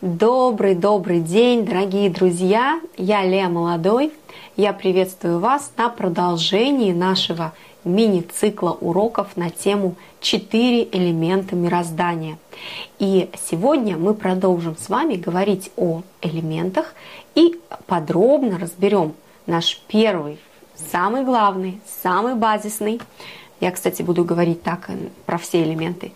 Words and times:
Добрый-добрый 0.00 1.20
день, 1.20 1.66
дорогие 1.66 2.08
друзья! 2.08 2.80
Я 2.96 3.24
Лея 3.26 3.50
Молодой. 3.50 4.10
Я 4.56 4.72
приветствую 4.72 5.38
вас 5.38 5.70
на 5.76 5.90
продолжении 5.90 6.92
нашего 6.92 7.52
мини-цикла 7.84 8.70
уроков 8.80 9.36
на 9.36 9.50
тему 9.50 9.96
«Четыре 10.20 10.88
элемента 10.90 11.54
мироздания». 11.56 12.38
И 12.98 13.28
сегодня 13.50 13.98
мы 13.98 14.14
продолжим 14.14 14.74
с 14.78 14.88
вами 14.88 15.16
говорить 15.16 15.70
о 15.76 16.00
элементах 16.22 16.94
и 17.34 17.60
подробно 17.86 18.58
разберем 18.58 19.12
наш 19.46 19.78
первый, 19.88 20.38
самый 20.74 21.22
главный, 21.24 21.82
самый 22.02 22.34
базисный 22.34 22.98
я, 23.60 23.70
кстати, 23.70 24.02
буду 24.02 24.24
говорить 24.24 24.62
так 24.62 24.90
про 25.26 25.38
все 25.38 25.62
элементы. 25.62 26.12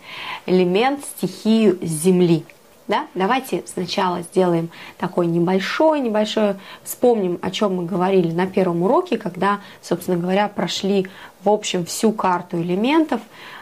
Элемент 0.46 1.04
стихии 1.04 1.76
Земли– 1.82 2.44
да? 2.89 3.07
Давайте 3.14 3.62
сначала 3.66 4.22
сделаем 4.22 4.71
такой 4.99 5.26
небольшой, 5.26 6.00
небольшой, 6.00 6.57
вспомним, 6.82 7.39
о 7.40 7.50
чем 7.50 7.76
мы 7.76 7.85
говорили 7.86 8.32
на 8.32 8.46
первом 8.46 8.82
уроке, 8.82 9.18
когда, 9.18 9.61
собственно 9.80 10.18
говоря, 10.18 10.49
прошли 10.49 11.07
в 11.44 11.49
общем 11.49 11.86
всю 11.86 12.13
карту 12.13 12.61
элементов. 12.61 13.21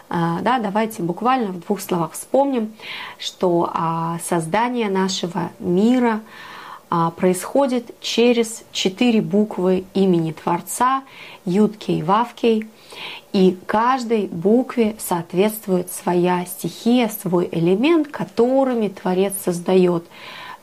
А, 0.09 0.41
да, 0.41 0.59
давайте 0.59 1.03
буквально 1.03 1.53
в 1.53 1.61
двух 1.61 1.81
словах 1.81 2.13
вспомним, 2.13 2.73
что 3.19 3.71
а, 3.73 4.19
создание 4.25 4.89
нашего 4.89 5.51
мира 5.61 6.21
происходит 7.17 7.95
через 8.01 8.65
четыре 8.73 9.21
буквы 9.23 9.85
имени 9.95 10.33
Творца 10.33 11.05
Юдкей 11.45 12.03
Вавкей– 12.03 12.67
и 13.33 13.57
каждой 13.67 14.27
букве 14.27 14.97
соответствует 14.99 15.93
своя 15.93 16.45
стихия, 16.47 17.09
свой 17.09 17.49
элемент, 17.51 18.09
которыми 18.09 18.89
Творец 18.89 19.35
создает 19.45 20.05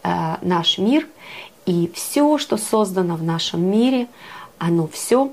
э, 0.04 0.36
наш 0.42 0.78
мир. 0.78 1.08
И 1.66 1.90
все, 1.94 2.38
что 2.38 2.58
создано 2.58 3.16
в 3.16 3.24
нашем 3.24 3.62
мире, 3.62 4.08
оно 4.58 4.88
все 4.88 5.32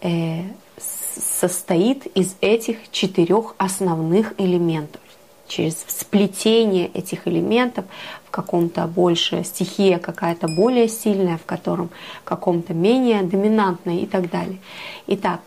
э, 0.00 0.42
состоит 0.78 2.06
из 2.06 2.36
этих 2.40 2.90
четырех 2.92 3.54
основных 3.58 4.34
элементов. 4.38 5.00
Через 5.48 5.84
сплетение 5.88 6.88
этих 6.88 7.26
элементов 7.26 7.84
в 8.26 8.30
каком-то 8.30 8.86
больше 8.86 9.42
стихия 9.44 9.98
какая-то 9.98 10.46
более 10.46 10.88
сильная, 10.88 11.38
в 11.38 11.44
котором 11.44 11.90
каком-то 12.24 12.74
менее 12.74 13.22
доминантная 13.22 13.98
и 13.98 14.06
так 14.06 14.30
далее. 14.30 14.58
Итак, 15.06 15.40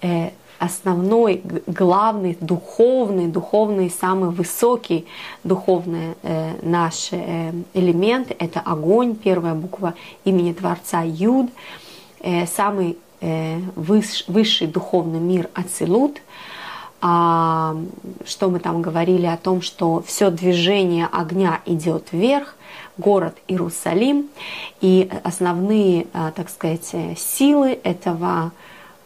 Э, 0.00 0.30
основной, 0.58 1.42
главный, 1.66 2.36
духовный, 2.40 3.28
духовный, 3.28 3.90
самый 3.90 4.30
высокий 4.30 5.06
духовный 5.44 6.14
э, 6.22 6.52
наш 6.62 7.08
э, 7.12 7.52
элемент– 7.74 8.32
это 8.38 8.60
огонь, 8.60 9.14
первая 9.14 9.54
буква 9.54 9.94
имени 10.24 10.52
Творца 10.52 11.02
Юд, 11.02 11.50
э, 12.20 12.46
самый 12.46 12.98
э, 13.20 13.58
выш, 13.76 14.24
высший 14.26 14.66
духовный 14.66 15.20
мир 15.20 15.48
Ацилут. 15.54 16.20
А, 17.00 17.76
что 18.24 18.50
мы 18.50 18.58
там 18.58 18.82
говорили 18.82 19.26
о 19.26 19.36
том, 19.36 19.62
что 19.62 20.02
все 20.06 20.30
движение 20.30 21.06
огня 21.06 21.60
идет 21.64 22.08
вверх, 22.12 22.56
город 22.96 23.36
Иерусалим, 23.46 24.28
и 24.80 25.08
основные, 25.22 26.06
э, 26.12 26.32
так 26.34 26.50
сказать, 26.50 26.92
силы 27.16 27.78
этого 27.84 28.52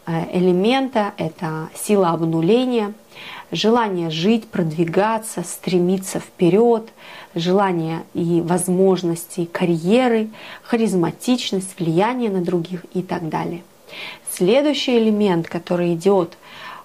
Э, 0.05 0.25
элемента– 0.37 1.13
это 1.17 1.69
сила 1.73 2.09
обнуления, 2.09 2.93
желание 3.51 4.09
жить, 4.09 4.47
продвигаться, 4.47 5.43
стремиться 5.43 6.19
вперед, 6.19 6.89
желание 7.35 8.03
и 8.13 8.41
возможности 8.41 9.45
карьеры, 9.45 10.29
харизматичность, 10.63 11.79
влияние 11.79 12.29
на 12.29 12.41
других 12.41 12.85
и 12.93 13.01
так 13.01 13.29
далее. 13.29 13.63
Следующий 14.29 14.97
элемент, 14.97 15.47
который 15.47 15.93
идет 15.93 16.37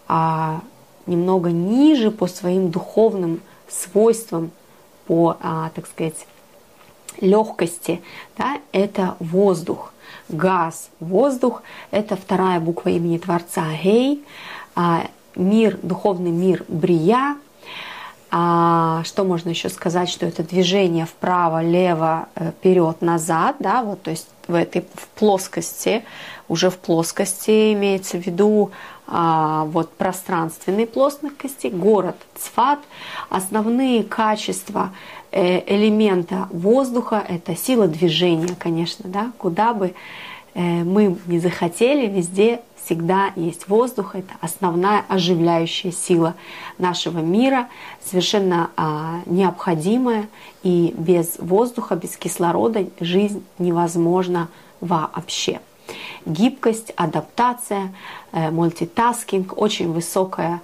а, 0.06 0.60
немного 1.08 1.50
ниже 1.50 2.10
по 2.10 2.26
своим 2.26 2.70
духовным 2.70 3.40
свойствам, 3.68 4.50
по, 5.06 5.36
а, 5.40 5.70
так 5.74 5.86
сказать, 5.86 6.26
легкости, 7.20 8.00
да, 8.36 8.58
это 8.72 9.16
воздух 9.18 9.92
газ, 10.28 10.90
воздух. 11.00 11.62
Это 11.90 12.16
вторая 12.16 12.60
буква 12.60 12.90
имени 12.90 13.18
Творца 13.18 13.64
Гей. 13.82 14.24
А, 14.74 15.06
мир, 15.36 15.78
духовный 15.82 16.30
мир 16.30 16.64
Брия. 16.68 17.36
А, 18.30 19.02
что 19.04 19.24
можно 19.24 19.48
еще 19.48 19.70
сказать, 19.70 20.10
что 20.10 20.26
это 20.26 20.42
движение 20.42 21.06
вправо, 21.06 21.62
лево, 21.62 22.28
э, 22.34 22.50
вперед, 22.50 23.00
назад, 23.00 23.56
да, 23.58 23.82
вот, 23.82 24.02
то 24.02 24.10
есть 24.10 24.28
в 24.46 24.54
этой 24.54 24.82
в 24.82 25.08
плоскости, 25.18 26.04
уже 26.46 26.68
в 26.68 26.76
плоскости 26.76 27.72
имеется 27.72 28.18
в 28.18 28.26
виду 28.26 28.70
вот 29.10 29.94
пространственной 29.94 30.86
плоскости, 30.86 31.68
город 31.68 32.16
Цфат, 32.36 32.78
основные 33.30 34.04
качества 34.04 34.92
Э, 35.30 35.62
элемента 35.66 36.48
воздуха– 36.50 37.22
это 37.28 37.54
сила 37.54 37.86
движения, 37.86 38.56
конечно, 38.58 39.10
да, 39.10 39.30
куда 39.36 39.74
бы 39.74 39.92
э, 40.54 40.84
мы 40.84 41.18
не 41.26 41.38
захотели, 41.38 42.06
везде 42.06 42.62
всегда 42.82 43.32
есть 43.36 43.68
воздух, 43.68 44.14
это 44.14 44.32
основная 44.40 45.04
оживляющая 45.06 45.92
сила 45.92 46.34
нашего 46.78 47.18
мира, 47.18 47.68
совершенно 48.02 48.70
а, 48.76 49.20
необходимая, 49.26 50.28
и 50.62 50.94
без 50.96 51.38
воздуха, 51.38 51.96
без 51.96 52.16
кислорода 52.16 52.86
жизнь 53.00 53.44
невозможна 53.58 54.48
вообще. 54.80 55.60
Гибкость, 56.26 56.92
адаптация, 56.96 57.94
э, 58.32 58.50
мультитаскинг, 58.50 59.56
очень 59.56 59.92
высокая 59.92 60.60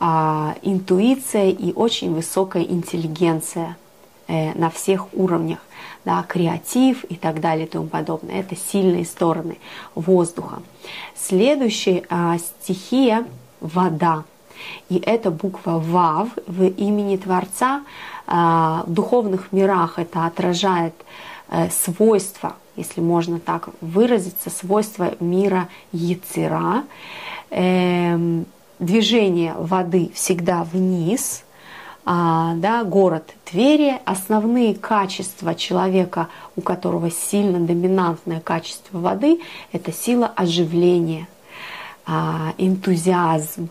а, 0.00 0.54
интуиция 0.62 1.50
и 1.50 1.72
очень 1.72 2.14
высокая 2.14 2.62
интеллигенция– 2.62 3.76
Э, 4.30 4.52
на 4.58 4.68
всех 4.68 5.06
уровнях, 5.14 5.58
да, 6.04 6.22
креатив 6.22 7.02
и 7.04 7.14
так 7.14 7.40
далее 7.40 7.64
и 7.64 7.68
тому 7.68 7.86
подобное. 7.86 8.40
Это 8.40 8.54
сильные 8.56 9.06
стороны 9.06 9.56
воздуха. 9.94 10.60
Следующая 11.16 12.04
а, 12.10 12.36
стихия– 12.36 13.24
вода. 13.60 14.24
И 14.90 14.98
это 14.98 15.30
буква 15.30 15.78
ВАВ 15.78 16.28
в 16.46 16.62
имени 16.64 17.16
Творца. 17.16 17.84
А, 18.26 18.84
в 18.86 18.92
духовных 18.92 19.50
мирах 19.50 19.98
это 19.98 20.26
отражает 20.26 20.92
а, 21.48 21.70
свойства, 21.70 22.56
если 22.78 23.00
можно 23.00 23.38
так 23.40 23.68
выразиться, 23.80 24.48
свойства 24.48 25.12
мира 25.20 25.68
Яцера. 25.92 26.84
Эм, 27.50 28.46
движение 28.78 29.54
воды 29.58 30.10
всегда 30.14 30.64
вниз– 30.64 31.42
а, 32.10 32.54
да, 32.54 32.84
город 32.84 33.34
Твери, 33.44 34.00
основные 34.06 34.74
качества 34.74 35.54
человека, 35.54 36.28
у 36.56 36.62
которого 36.62 37.10
сильно 37.10 37.60
доминантное 37.60 38.40
качество 38.40 38.98
воды, 38.98 39.42
это 39.72 39.92
сила 39.92 40.32
оживления, 40.34 41.28
а, 42.06 42.54
энтузиазм, 42.56 43.68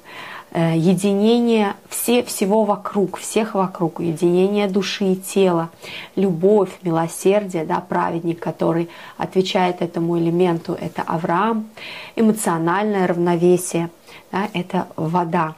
единение 0.53 1.75
все, 1.89 2.23
всего 2.23 2.63
вокруг, 2.63 3.17
всех 3.17 3.53
вокруг, 3.53 3.99
единение 3.99 4.67
души 4.67 5.13
и 5.13 5.15
тела, 5.15 5.69
любовь, 6.15 6.71
милосердие, 6.83 7.65
да, 7.65 7.79
праведник, 7.79 8.39
который 8.39 8.89
отвечает 9.17 9.81
этому 9.81 10.17
элементу, 10.17 10.73
это 10.73 11.01
Авраам, 11.01 11.69
эмоциональное 12.15 13.07
равновесие, 13.07 13.89
да, 14.31 14.47
это 14.53 14.87
вода. 14.95 15.55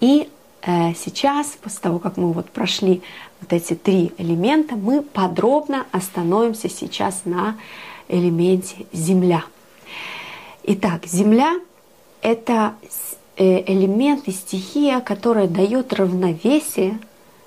И 0.00 0.28
Э, 0.62 0.92
сейчас, 0.94 1.56
после 1.62 1.80
того, 1.80 1.98
как 1.98 2.16
мы 2.16 2.32
вот 2.32 2.50
прошли 2.50 3.02
вот 3.40 3.52
эти 3.52 3.74
три 3.74 4.12
элемента, 4.18 4.76
мы 4.76 5.02
подробно 5.02 5.86
остановимся 5.92 6.68
сейчас 6.68 7.22
на 7.24 7.56
элементе 8.08 8.86
Земля. 8.92 9.44
Итак, 10.64 11.06
Земля– 11.06 11.58
это 12.22 12.74
э, 12.82 12.86
элемент 13.38 14.26
и 14.28 14.32
стихия, 14.32 15.00
которая 15.00 15.46
дает 15.46 15.92
равновесие 15.92 16.98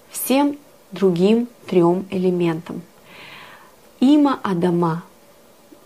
всем 0.09 0.57
другим 0.91 1.47
трем 1.67 2.05
элементам. 2.09 2.81
Има 3.99 4.39
Адама, 4.41 5.03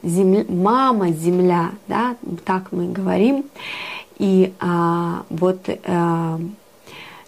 земля, 0.03 0.45
мама 0.47 1.11
Земля, 1.11 1.71
да, 1.87 2.15
так 2.45 2.71
мы 2.71 2.91
говорим. 2.91 3.45
И 4.17 4.53
а, 4.59 5.25
вот 5.29 5.67
а, 5.83 6.39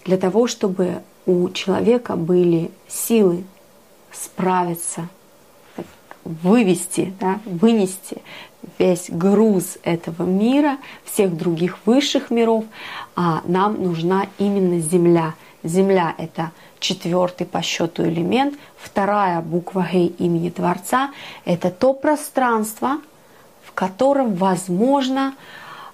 для 0.05 0.17
того, 0.17 0.47
чтобы 0.47 1.01
у 1.25 1.49
человека 1.49 2.15
были 2.15 2.71
силы 2.87 3.43
справиться, 4.13 5.09
вывести, 6.23 7.13
да, 7.19 7.39
вынести 7.45 8.21
весь 8.77 9.09
груз 9.09 9.77
этого 9.83 10.23
мира, 10.23 10.77
всех 11.05 11.35
других 11.35 11.77
высших 11.85 12.31
миров, 12.31 12.65
а 13.15 13.41
нам 13.45 13.81
нужна 13.81 14.27
именно 14.37 14.79
Земля. 14.79 15.33
Земля– 15.63 16.13
это 16.17 16.51
четвертый 16.79 17.45
по 17.45 17.61
счету 17.61 18.03
элемент. 18.03 18.55
Вторая 18.77 19.41
буква 19.41 19.87
Гей 19.91 20.07
имени 20.07 20.49
Творца– 20.49 21.11
это 21.45 21.69
то 21.71 21.93
пространство, 21.93 22.97
в 23.63 23.71
котором 23.73 24.35
возможно 24.35 25.33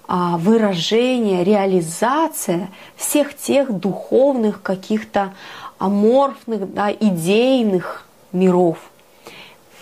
а, 0.06 0.36
выражение, 0.36 1.44
реализация 1.44 2.68
всех 2.96 3.34
тех 3.34 3.72
духовных 3.72 4.62
каких-то 4.62 5.32
аморфных, 5.78 6.72
да, 6.72 6.92
идейных 6.92 8.06
миров. 8.32 8.78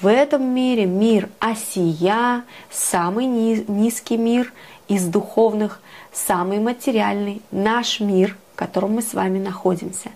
В 0.02 0.08
этом 0.08 0.42
мире 0.42 0.84
мир 0.84 1.28
осия, 1.38 2.42
самый 2.72 3.26
низкий 3.26 4.16
мир 4.16 4.52
из 4.88 5.06
духовных, 5.06 5.80
самый 6.12 6.58
материальный, 6.58 7.40
наш 7.52 8.00
мир, 8.00 8.36
в 8.52 8.56
котором 8.56 8.94
мы 8.94 9.02
с 9.02 9.14
вами 9.14 9.38
находимся. 9.38 10.10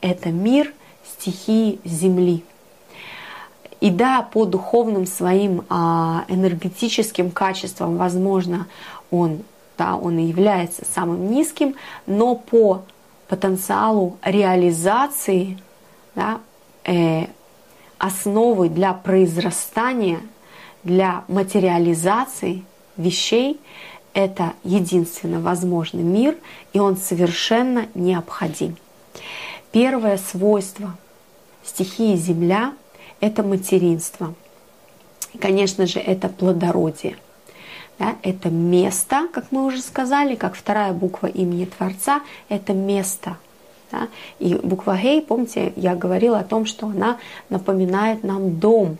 Это 0.00 0.28
мир 0.28 0.72
стихии 1.04 1.80
Земли. 1.84 2.44
И 3.80 3.90
да, 3.90 4.22
по 4.22 4.44
духовным 4.44 5.06
своим 5.06 5.64
а, 5.68 6.24
энергетическим 6.28 7.32
качествам, 7.32 7.96
возможно, 7.96 8.68
он, 9.10 9.42
да, 9.76 9.96
он 9.96 10.20
и 10.20 10.26
является 10.26 10.84
самым 10.84 11.32
низким, 11.32 11.74
но 12.06 12.36
по 12.36 12.82
потенциалу 13.26 14.18
реализации 14.22 15.58
да, 16.14 16.38
э, 16.84 17.26
основы 18.02 18.68
для 18.68 18.94
произрастания, 18.94 20.22
для 20.82 21.24
материализации 21.28 22.64
вещей– 22.96 23.60
это 24.12 24.54
единственно 24.64 25.40
возможный 25.40 26.02
мир, 26.02 26.36
и 26.72 26.80
он 26.80 26.96
совершенно 26.96 27.86
необходим. 27.94 28.76
Первое 29.70 30.18
свойство 30.18 30.98
стихии 31.64 32.16
Земля– 32.16 32.72
это 33.20 33.44
материнство. 33.44 34.34
И, 35.32 35.38
конечно 35.38 35.86
же, 35.86 36.00
это 36.00 36.28
плодородие. 36.28 37.16
Да, 38.00 38.16
это 38.24 38.50
место, 38.50 39.28
как 39.32 39.52
мы 39.52 39.64
уже 39.64 39.80
сказали, 39.80 40.34
как 40.34 40.56
вторая 40.56 40.92
буква 40.92 41.28
имени 41.28 41.66
Творца, 41.66 42.20
это 42.48 42.72
место– 42.72 43.36
да? 43.92 44.08
И 44.38 44.54
буква 44.54 44.96
Гей, 44.96 45.22
помните, 45.22 45.72
я 45.76 45.94
говорила 45.94 46.38
о 46.38 46.44
том, 46.44 46.66
что 46.66 46.86
она 46.86 47.18
напоминает 47.50 48.24
нам 48.24 48.58
дом. 48.58 48.98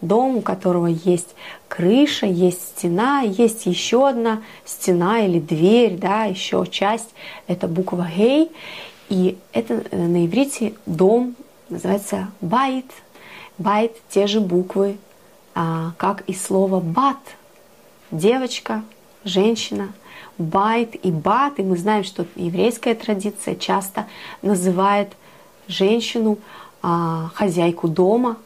Дом, 0.00 0.38
у 0.38 0.40
которого 0.40 0.88
есть 0.88 1.36
крыша, 1.68 2.26
есть 2.26 2.76
стена, 2.76 3.20
есть 3.20 3.66
еще 3.66 4.08
одна 4.08 4.42
стена 4.64 5.20
или 5.20 5.38
дверь, 5.38 5.96
да, 5.96 6.24
еще 6.24 6.66
часть. 6.68 7.14
Это 7.46 7.68
буква 7.68 8.08
Гей. 8.14 8.50
И 9.08 9.38
это 9.52 9.84
э, 9.90 9.96
на 9.96 10.26
иврите 10.26 10.74
дом 10.86 11.36
называется 11.68 12.28
байт. 12.40 12.86
Байт– 13.58 13.92
те 14.08 14.26
же 14.26 14.40
буквы, 14.40 14.96
а, 15.54 15.92
как 15.98 16.22
и 16.22 16.34
слово 16.34 16.80
бат. 16.80 17.18
Девочка, 18.10 18.82
женщина– 19.24 19.92
байт 20.38 20.94
и 21.02 21.10
бат, 21.10 21.58
и 21.58 21.62
мы 21.62 21.76
знаем, 21.76 22.04
что 22.04 22.26
еврейская 22.36 22.94
традиция 22.94 23.54
часто 23.54 24.06
называет 24.42 25.12
женщину, 25.68 26.38
а, 26.82 27.30
хозяйку 27.34 27.88
дома, 27.88 28.36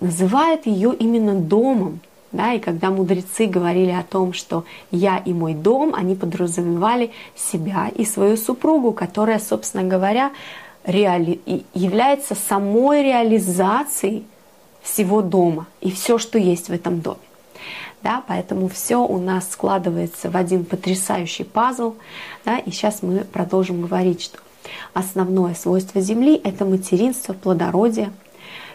называет 0.00 0.66
ее 0.66 0.94
именно 0.94 1.34
домом. 1.34 2.00
Да, 2.32 2.54
и 2.54 2.60
когда 2.60 2.90
мудрецы 2.90 3.44
говорили 3.44 3.90
о 3.90 4.02
том, 4.02 4.32
что 4.32 4.64
я 4.90 5.18
и 5.18 5.34
мой 5.34 5.52
дом, 5.52 5.94
они 5.94 6.14
подразумевали 6.14 7.10
себя 7.36 7.90
и 7.94 8.06
свою 8.06 8.38
супругу, 8.38 8.92
которая, 8.92 9.38
собственно 9.38 9.84
говоря, 9.84 10.32
реали... 10.84 11.40
является 11.74 12.34
самой 12.34 13.02
реализацией 13.02 14.24
всего 14.80 15.20
дома 15.20 15.66
и 15.82 15.90
все, 15.90 16.16
что 16.16 16.38
есть 16.38 16.68
в 16.68 16.72
этом 16.72 17.00
доме. 17.00 17.20
Да, 18.02 18.22
поэтому 18.26 18.68
все 18.68 18.96
у 18.96 19.18
нас 19.18 19.50
складывается 19.50 20.30
в 20.30 20.36
один 20.36 20.64
потрясающий 20.64 21.44
пазл. 21.44 21.94
Да, 22.44 22.58
и 22.58 22.70
сейчас 22.70 23.02
мы 23.02 23.20
продолжим 23.20 23.82
говорить, 23.82 24.22
что 24.22 24.38
основное 24.92 25.54
свойство 25.54 26.00
Земли– 26.00 26.40
это 26.44 26.64
материнство, 26.64 27.32
плодородие, 27.32 28.12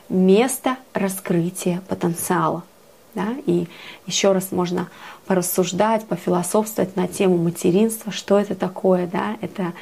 место 0.10 0.78
раскрытия 0.94 1.82
потенциала. 1.90 2.64
Да? 3.16 3.36
И 3.46 3.68
еще 4.06 4.32
раз 4.32 4.52
можно 4.52 4.90
порассуждать, 5.26 6.06
пофилософствовать 6.06 6.96
на 6.96 7.08
тему 7.08 7.38
материнства, 7.38 8.12
что 8.12 8.40
это 8.40 8.56
такое. 8.56 9.08
Да? 9.08 9.38
Это 9.42 9.74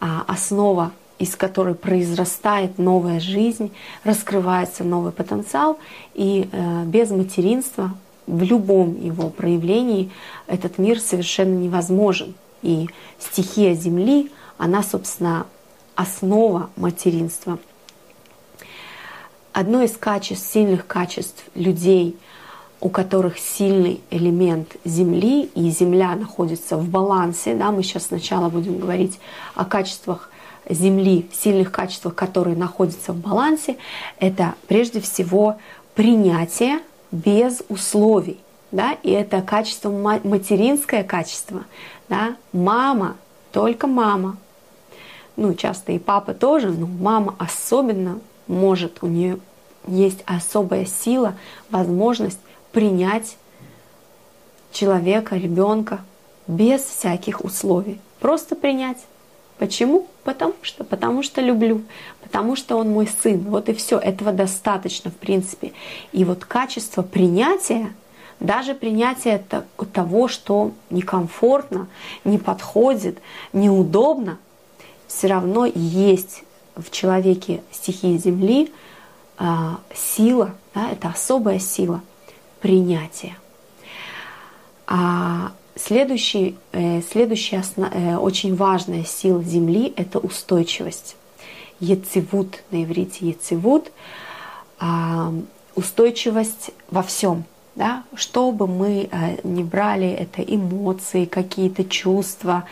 а, 0.00 0.24
основа, 0.26 0.92
из 1.18 1.36
которой 1.36 1.74
произрастает 1.74 2.78
новая 2.78 3.20
жизнь, 3.20 3.72
раскрывается 4.04 4.84
новый 4.84 5.12
потенциал. 5.12 5.78
И 6.14 6.48
э, 6.50 6.84
без 6.86 7.10
материнства 7.10 7.92
в 8.30 8.42
любом 8.42 9.00
его 9.00 9.28
проявлении 9.28 10.10
этот 10.46 10.78
мир 10.78 11.00
совершенно 11.00 11.56
невозможен. 11.56 12.34
И 12.62 12.88
стихия 13.18 13.74
Земли, 13.74 14.30
она, 14.56 14.82
собственно, 14.82 15.46
основа 15.96 16.70
материнства. 16.76 17.58
Одно 19.52 19.82
из 19.82 19.96
качеств, 19.96 20.50
сильных 20.52 20.86
качеств 20.86 21.42
людей, 21.54 22.16
у 22.80 22.88
которых 22.88 23.38
сильный 23.38 24.00
элемент 24.10 24.76
Земли, 24.84 25.50
и 25.54 25.70
Земля 25.70 26.14
находится 26.14 26.76
в 26.76 26.88
балансе, 26.88 27.54
да, 27.54 27.72
мы 27.72 27.82
сейчас 27.82 28.06
сначала 28.06 28.48
будем 28.48 28.78
говорить 28.78 29.18
о 29.54 29.64
качествах 29.64 30.30
Земли, 30.68 31.28
сильных 31.32 31.72
качествах, 31.72 32.14
которые 32.14 32.56
находятся 32.56 33.12
в 33.12 33.16
балансе, 33.16 33.76
это 34.18 34.54
прежде 34.68 35.00
всего 35.00 35.56
принятие 35.94 36.78
без 37.10 37.62
условий. 37.68 38.40
Да? 38.70 38.96
И 39.02 39.10
это 39.10 39.42
качество, 39.42 39.90
материнское 39.90 41.04
качество. 41.04 41.64
Да? 42.08 42.36
Мама, 42.52 43.16
только 43.52 43.86
мама. 43.86 44.36
Ну, 45.36 45.54
часто 45.54 45.92
и 45.92 45.98
папа 45.98 46.34
тоже, 46.34 46.68
но 46.68 46.86
мама 46.86 47.34
особенно 47.38 48.20
может, 48.46 49.02
у 49.02 49.06
нее 49.06 49.38
есть 49.86 50.22
особая 50.26 50.84
сила, 50.84 51.34
возможность 51.70 52.40
принять 52.72 53.36
человека, 54.72 55.36
ребенка 55.36 56.00
без 56.46 56.82
всяких 56.82 57.44
условий. 57.44 58.00
Просто 58.18 58.56
принять. 58.56 58.98
Почему? 59.58 60.06
Потому 60.24 60.54
что, 60.62 60.84
потому 60.84 61.22
что 61.22 61.40
люблю, 61.40 61.82
потому 62.30 62.54
что 62.54 62.76
он 62.76 62.90
мой 62.90 63.08
сын. 63.08 63.40
Вот 63.40 63.68
и 63.68 63.74
все. 63.74 63.98
Этого 63.98 64.30
достаточно, 64.30 65.10
в 65.10 65.16
принципе. 65.16 65.72
И 66.12 66.24
вот 66.24 66.44
качество 66.44 67.02
принятия, 67.02 67.92
даже 68.38 68.72
принятие 68.74 69.42
того, 69.92 70.28
что 70.28 70.70
некомфортно, 70.90 71.88
не 72.22 72.38
подходит, 72.38 73.18
неудобно, 73.52 74.38
все 75.08 75.26
равно 75.26 75.66
есть 75.66 76.44
в 76.76 76.92
человеке 76.92 77.62
стихии 77.72 78.16
Земли 78.16 78.72
а, 79.36 79.80
сила, 79.92 80.54
да, 80.72 80.88
это 80.92 81.08
особая 81.08 81.58
сила 81.58 82.00
принятия. 82.60 83.36
А 84.86 85.50
Следующий, 85.76 86.56
э, 86.72 87.00
следующая 87.00 87.64
э, 87.76 88.16
очень 88.16 88.54
важная 88.54 89.04
сила 89.04 89.42
Земли– 89.42 89.94
это 89.96 90.18
устойчивость. 90.18 91.16
Ецевут 91.80 92.62
на 92.70 92.84
иврите 92.84 93.28
ецевут 93.28 93.90
а,– 94.78 95.32
устойчивость 95.74 96.70
во 96.90 97.02
всем. 97.02 97.44
Да? 97.74 98.04
Что 98.14 98.52
бы 98.52 98.66
мы 98.66 99.08
э, 99.10 99.38
не 99.44 99.64
брали, 99.64 100.08
это 100.08 100.42
эмоции, 100.42 101.24
какие-то 101.24 101.84
чувства, 101.84 102.64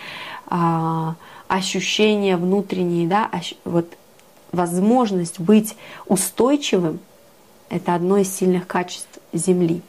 а, 0.46 1.14
ощущения 1.46 2.36
внутренние, 2.36 3.08
да? 3.08 3.30
вот 3.64 3.86
возможность 4.52 5.40
быть 5.40 5.76
устойчивым– 6.06 7.00
это 7.70 7.94
одно 7.94 8.18
из 8.18 8.34
сильных 8.34 8.66
качеств 8.66 9.18
Земли. 9.32 9.82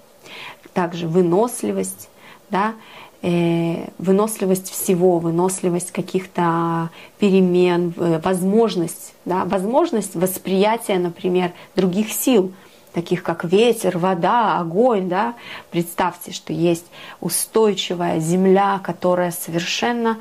Также 0.74 1.08
выносливость, 1.08 2.10
да, 2.50 2.76
выносливость 3.22 4.70
всего, 4.72 5.20
выносливость 5.20 5.92
каких-то 5.92 6.90
перемен, 7.20 7.94
возможность, 7.98 9.14
да, 9.26 9.44
возможность 9.44 10.16
восприятия, 10.16 10.98
например, 11.00 11.52
других 11.76 12.14
сил, 12.14 12.54
таких 12.94 13.24
как 13.24 13.44
ветер, 13.44 13.98
вода, 13.98 14.60
огонь. 14.60 15.10
Да. 15.10 15.36
Представьте, 15.72 16.32
что 16.32 16.54
есть 16.54 16.86
устойчивая 17.20 18.20
земля, 18.20 18.80
которая 18.84 19.32
совершенно 19.32 20.18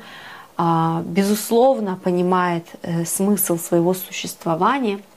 а, 0.57 1.01
безусловно 1.05 1.97
понимает 2.03 2.65
э, 2.81 3.05
смысл 3.05 3.57
своего 3.57 3.93
существования– 3.93 4.99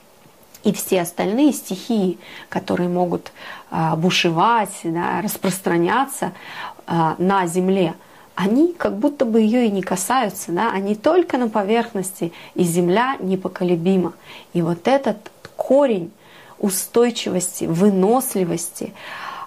и 0.64 0.72
все 0.72 1.02
остальные 1.02 1.52
стихии, 1.52 2.18
которые 2.48 2.88
могут 2.88 3.32
а, 3.70 3.96
бушевать, 3.96 4.80
да, 4.84 5.20
распространяться 5.22 6.32
а, 6.86 7.16
на 7.18 7.46
Земле, 7.46 7.94
они 8.34 8.72
как 8.72 8.96
будто 8.96 9.24
бы 9.24 9.40
ее 9.40 9.66
и 9.66 9.70
не 9.70 9.82
касаются, 9.82 10.52
да, 10.52 10.70
они 10.72 10.94
только 10.94 11.36
на 11.36 11.48
поверхности, 11.48 12.32
и 12.54 12.62
земля 12.62 13.16
непоколебима. 13.20 14.14
И 14.52 14.62
вот 14.62 14.88
этот 14.88 15.30
корень 15.56 16.10
устойчивости, 16.58 17.64
выносливости, 17.64 18.94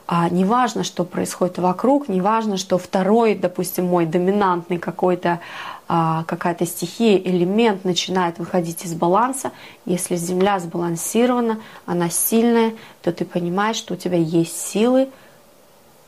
а 0.07 0.29
неважно, 0.29 0.83
что 0.83 1.03
происходит 1.03 1.57
вокруг, 1.57 2.09
неважно, 2.09 2.57
что 2.57 2.77
второй, 2.77 3.33
допустим, 3.33 3.85
мой 3.85 4.05
доминантный 4.05 4.77
какой-то 4.77 5.39
какая-то 5.87 6.65
стихия, 6.65 7.17
элемент 7.17 7.85
начинает 7.85 8.39
выходить 8.39 8.85
из 8.85 8.93
баланса, 8.93 9.51
если 9.85 10.15
Земля 10.15 10.59
сбалансирована, 10.59 11.59
она 11.85 12.09
сильная, 12.09 12.73
то 13.03 13.11
ты 13.11 13.23
понимаешь, 13.23 13.75
что 13.75 13.93
у 13.93 13.97
тебя 13.97 14.17
есть 14.17 14.59
силы 14.59 15.09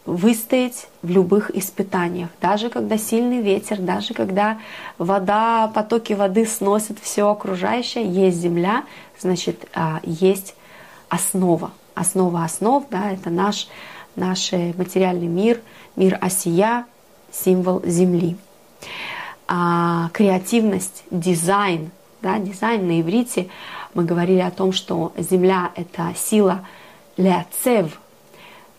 выстоять 0.08 0.88
в 1.02 1.10
любых 1.10 1.56
испытаниях, 1.56 2.30
даже 2.42 2.70
когда 2.70 2.98
сильный 2.98 3.42
ветер, 3.42 3.78
даже 3.78 4.14
когда 4.14 4.58
вода, 4.98 5.70
потоки 5.76 6.14
воды 6.14 6.46
сносят 6.46 6.98
все 7.00 7.30
окружающее, 7.30 8.10
есть 8.10 8.38
земля, 8.38 8.86
значит, 9.20 9.68
а, 9.76 10.00
есть 10.04 10.56
основа. 11.10 11.72
Основа 11.94 12.46
основ, 12.46 12.86
да, 12.90 13.12
это 13.12 13.30
наш, 13.30 13.68
наш 14.16 14.52
материальный 14.52 15.28
мир, 15.28 15.60
мир 15.96 16.18
осия, 16.22 16.86
символ 17.32 17.82
земли. 17.86 18.38
А, 19.48 20.10
креативность, 20.14 21.04
дизайн, 21.12 21.92
да, 22.22 22.40
дизайн 22.40 22.86
на 22.88 23.02
иврите, 23.02 23.48
мы 23.94 24.04
говорили 24.04 24.40
о 24.40 24.52
том, 24.52 24.74
что 24.74 25.14
земля– 25.18 25.72
это 25.76 26.14
сила 26.16 26.66
ляцев, 27.16 28.00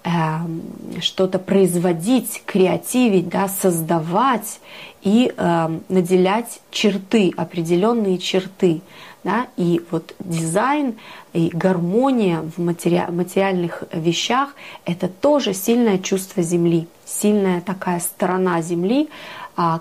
Эм, 0.04 0.62
что-то 1.02 1.38
производить, 1.38 2.42
креативить, 2.46 3.28
да, 3.28 3.46
создавать 3.46 4.60
и 5.02 5.32
э, 5.36 5.78
наделять 5.88 6.60
черты, 6.70 7.32
определенные 7.36 8.16
черты. 8.16 8.80
Да? 9.22 9.48
И 9.56 9.82
вот 9.90 10.14
дизайн 10.20 10.94
и 11.34 11.50
гармония 11.52 12.40
в 12.40 12.58
матери... 12.58 13.04
материальных 13.10 13.84
вещах– 13.92 14.54
это 14.86 15.08
тоже 15.08 15.52
сильное 15.52 15.98
чувство 15.98 16.42
Земли, 16.42 16.86
сильная 17.04 17.60
такая 17.60 18.00
сторона 18.00 18.62
Земли, 18.62 19.10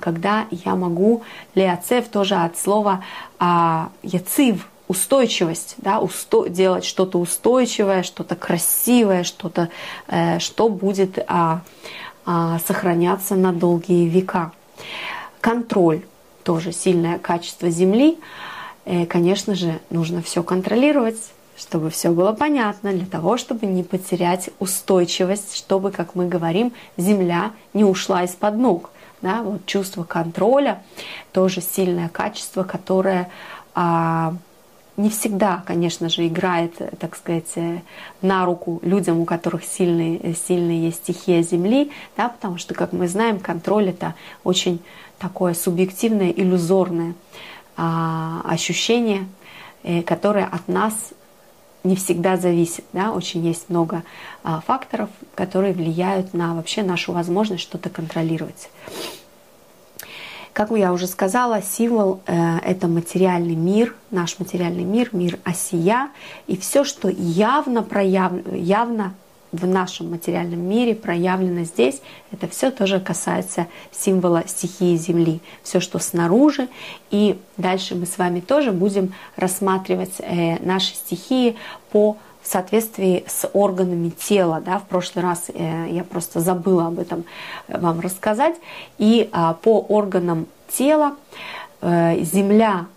когда 0.01 0.47
я 0.49 0.75
могу, 0.75 1.23
леоцев 1.53 2.07
тоже 2.07 2.35
от 2.35 2.57
слова 2.57 3.03
а, 3.37 3.89
яцив, 4.01 4.67
устойчивость, 4.87 5.75
да, 5.77 5.99
усто, 5.99 6.47
делать 6.47 6.85
что-то 6.85 7.19
устойчивое, 7.19 8.03
что-то 8.03 8.35
красивое, 8.35 9.23
что-то, 9.23 9.69
э, 10.07 10.39
что 10.39 10.69
будет 10.69 11.19
а, 11.27 11.61
а, 12.25 12.59
сохраняться 12.59 13.35
на 13.35 13.51
долгие 13.51 14.07
века. 14.07 14.51
Контроль 15.41 16.03
тоже 16.43 16.71
сильное 16.71 17.19
качество 17.19 17.69
Земли. 17.69 18.17
Э, 18.85 19.05
конечно 19.05 19.55
же, 19.55 19.79
нужно 19.89 20.21
все 20.21 20.41
контролировать, 20.41 21.17
чтобы 21.57 21.89
все 21.89 22.11
было 22.11 22.31
понятно, 22.31 22.93
для 22.93 23.05
того, 23.05 23.37
чтобы 23.37 23.65
не 23.65 23.83
потерять 23.83 24.49
устойчивость, 24.59 25.55
чтобы, 25.55 25.91
как 25.91 26.15
мы 26.15 26.27
говорим, 26.27 26.71
Земля 26.95 27.51
не 27.73 27.83
ушла 27.83 28.23
из-под 28.23 28.55
ног. 28.57 28.89
Да, 29.21 29.41
вот 29.41 29.65
чувство 29.65 30.03
контроля 30.03 30.83
тоже 31.31 31.59
сильное 31.61 32.07
качество, 32.07 32.63
которое 32.63 33.29
а, 33.73 34.35
не 34.97 35.11
всегда, 35.11 35.63
конечно 35.65 36.09
же, 36.09 36.27
играет, 36.27 36.73
так 36.99 37.15
сказать, 37.15 37.51
э, 37.55 37.81
на 38.23 38.45
руку 38.45 38.79
людям, 38.81 39.19
у 39.19 39.25
которых 39.25 39.63
сильные, 39.63 40.35
сильные 40.35 40.85
есть 40.85 40.97
стихия 40.97 41.43
Земли, 41.43 41.91
да, 42.17 42.29
потому 42.29 42.57
что, 42.57 42.73
как 42.73 42.93
мы 42.93 43.07
знаем, 43.07 43.39
контроль 43.39 43.89
это 43.89 44.15
очень 44.43 44.81
такое 45.19 45.53
субъективное, 45.53 46.31
иллюзорное 46.31 47.13
а, 47.75 48.41
ощущение, 48.43 49.27
э, 49.83 50.01
которое 50.01 50.45
от 50.45 50.67
нас 50.67 50.93
не 51.87 51.95
всегда 51.95 52.37
зависит. 52.37 52.85
Да? 52.93 53.11
Очень 53.11 53.45
есть 53.45 53.69
много 53.69 54.03
а, 54.43 54.61
факторов, 54.61 55.09
которые 55.35 55.73
влияют 55.73 56.33
на 56.33 56.53
вообще 56.53 56.83
нашу 56.83 57.13
возможность 57.13 57.63
что-то 57.63 57.89
контролировать. 57.89 58.69
Как 60.57 60.71
я 60.71 60.91
уже 60.91 61.05
сказала, 61.05 61.61
символ 61.61 62.21
э, 62.25 62.57
это 62.63 62.87
материальный 62.87 63.53
мир, 63.53 63.93
наш 64.09 64.39
материальный 64.39 64.85
мир, 64.85 65.09
мир 65.11 65.37
осия, 65.43 66.09
и 66.47 66.57
все, 66.57 66.83
что 66.83 67.09
явно 67.09 67.83
проявлено, 67.83 68.55
явно 68.55 69.13
в 69.57 69.67
нашем 69.67 70.11
материальном 70.11 70.61
мире 70.61 70.95
проявлено 70.95 71.63
здесь, 71.63 72.01
это 72.31 72.47
все 72.47 72.71
тоже 72.71 72.99
касается 72.99 73.67
символа 73.91 74.43
стихии 74.47 74.95
Земли. 74.95 75.41
Все, 75.63 75.79
что 75.79 75.99
снаружи. 75.99 76.67
И 77.11 77.39
дальше 77.57 77.95
мы 77.95 78.05
с 78.05 78.17
вами 78.17 78.39
тоже 78.39 78.71
будем 78.71 79.13
рассматривать 79.35 80.15
э, 80.19 80.63
наши 80.63 80.93
стихии 80.93 81.55
по 81.91 82.17
в 82.41 82.49
соответствии 82.49 83.25
с 83.27 83.49
органами 83.51 84.09
тела. 84.09 84.61
Да? 84.65 84.79
В 84.79 84.85
прошлый 84.85 85.23
раз 85.23 85.45
э, 85.53 85.87
я 85.89 86.03
просто 86.05 86.39
забыла 86.39 86.87
об 86.87 86.99
этом 86.99 87.25
э, 87.67 87.77
вам 87.77 87.99
рассказать. 87.99 88.55
И 88.97 89.27
а, 89.33 89.53
по 89.53 89.79
органам 89.79 90.47
тела 90.69 91.15
земля 91.81 92.87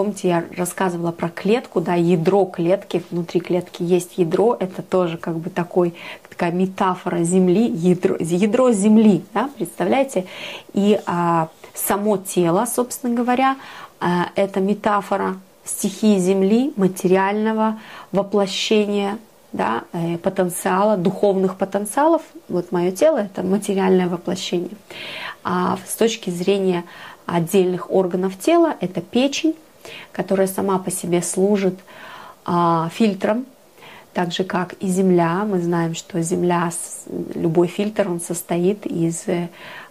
Помните, 0.00 0.28
я 0.28 0.44
рассказывала 0.56 1.12
про 1.12 1.28
клетку, 1.28 1.82
да, 1.82 1.92
ядро 1.92 2.46
клетки, 2.46 3.02
внутри 3.10 3.38
клетки 3.38 3.82
есть 3.82 4.16
ядро, 4.16 4.56
это 4.58 4.80
тоже 4.80 5.18
как 5.18 5.36
бы 5.36 5.50
такой, 5.50 5.92
такая 6.26 6.52
метафора 6.52 7.22
Земли, 7.22 7.66
ядро, 7.68 8.16
ядро 8.18 8.72
Земли, 8.72 9.22
да, 9.34 9.50
представляете? 9.58 10.24
И 10.72 10.98
а, 11.04 11.48
само 11.74 12.16
тело, 12.16 12.64
собственно 12.64 13.14
говоря, 13.14 13.56
а, 14.00 14.30
это 14.36 14.60
метафора 14.60 15.36
стихии 15.66 16.18
Земли, 16.18 16.72
материального 16.76 17.78
воплощения 18.10 19.18
да, 19.52 19.84
э, 19.92 20.16
потенциала, 20.16 20.96
духовных 20.96 21.58
потенциалов. 21.58 22.22
Вот 22.48 22.72
мое 22.72 22.90
тело– 22.90 23.18
это 23.18 23.42
материальное 23.42 24.08
воплощение. 24.08 24.70
А 25.44 25.76
с 25.86 25.94
точки 25.94 26.30
зрения 26.30 26.84
отдельных 27.26 27.90
органов 27.90 28.38
тела– 28.38 28.76
это 28.80 29.02
печень, 29.02 29.54
которая 30.12 30.46
сама 30.46 30.78
по 30.78 30.90
себе 30.90 31.22
служит 31.22 31.78
а, 32.44 32.88
фильтром, 32.90 33.46
так 34.12 34.32
же 34.32 34.44
как 34.44 34.74
и 34.74 34.88
Земля. 34.88 35.44
Мы 35.44 35.60
знаем, 35.60 35.94
что 35.94 36.20
Земля, 36.20 36.70
любой 37.34 37.68
фильтр, 37.68 38.08
он 38.08 38.20
состоит 38.20 38.86
из 38.86 39.24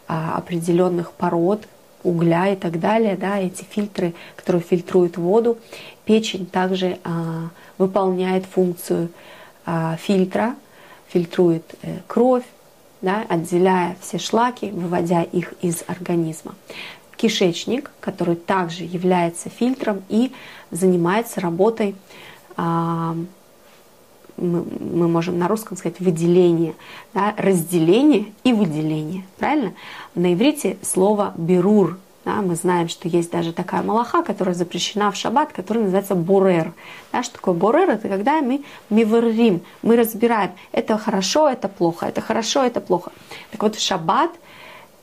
а, 0.08 0.36
определенных 0.38 1.12
пород, 1.12 1.68
угля 2.04 2.50
и 2.50 2.56
так 2.56 2.80
далее, 2.80 3.18
да, 3.18 3.40
эти 3.40 3.64
фильтры, 3.64 4.14
которые 4.36 4.62
фильтруют 4.62 5.18
воду. 5.18 5.58
Печень 6.06 6.46
также 6.46 6.98
а, 7.04 7.50
выполняет 7.78 8.46
функцию 8.46 9.10
а, 9.66 9.98
фильтра, 9.98 10.56
фильтрует 11.10 11.64
э, 11.82 11.98
кровь, 12.08 12.44
да, 13.02 13.26
отделяя 13.28 13.98
все 14.02 14.18
шлаки, 14.20 14.68
выводя 14.72 15.24
их 15.24 15.54
из 15.62 15.84
организма. 15.88 16.56
Кишечник, 17.20 17.92
который 18.00 18.36
также 18.36 18.86
является 18.86 19.50
фильтром 19.50 20.04
и 20.08 20.32
занимается 20.72 21.42
работой, 21.42 21.96
а, 22.56 23.14
мы, 24.38 25.08
можем 25.10 25.38
на 25.38 25.50
русском 25.50 25.76
сказать 25.76 26.00
выделение, 26.00 26.76
да, 27.14 27.34
разделение 27.38 28.32
и 28.46 28.54
выделение, 28.54 29.26
правильно? 29.38 29.74
На 30.16 30.34
иврите 30.34 30.78
слово 30.82 31.34
берур, 31.36 31.98
да, 32.24 32.36
мы 32.36 32.56
знаем, 32.56 32.88
что 32.88 33.10
есть 33.10 33.32
даже 33.32 33.52
такая 33.52 33.82
малаха, 33.82 34.24
которая 34.24 34.56
запрещена 34.56 35.12
в 35.12 35.18
шаббат, 35.18 35.52
которая 35.52 35.84
называется 35.84 36.16
борер. 36.16 36.72
Да, 37.12 37.22
что 37.22 37.34
такое 37.34 37.54
борер? 37.54 37.90
Это 37.90 38.08
когда 38.08 38.42
мы 38.42 38.64
миверрим, 38.90 39.60
мы 39.82 39.98
разбираем, 39.98 40.52
это 40.72 40.98
хорошо, 40.98 41.50
это 41.50 41.68
плохо, 41.68 42.06
это 42.06 42.22
хорошо, 42.22 42.64
это 42.64 42.80
плохо. 42.80 43.12
Так 43.52 43.62
вот 43.62 43.76
в 43.76 43.82
шаббат 43.82 44.32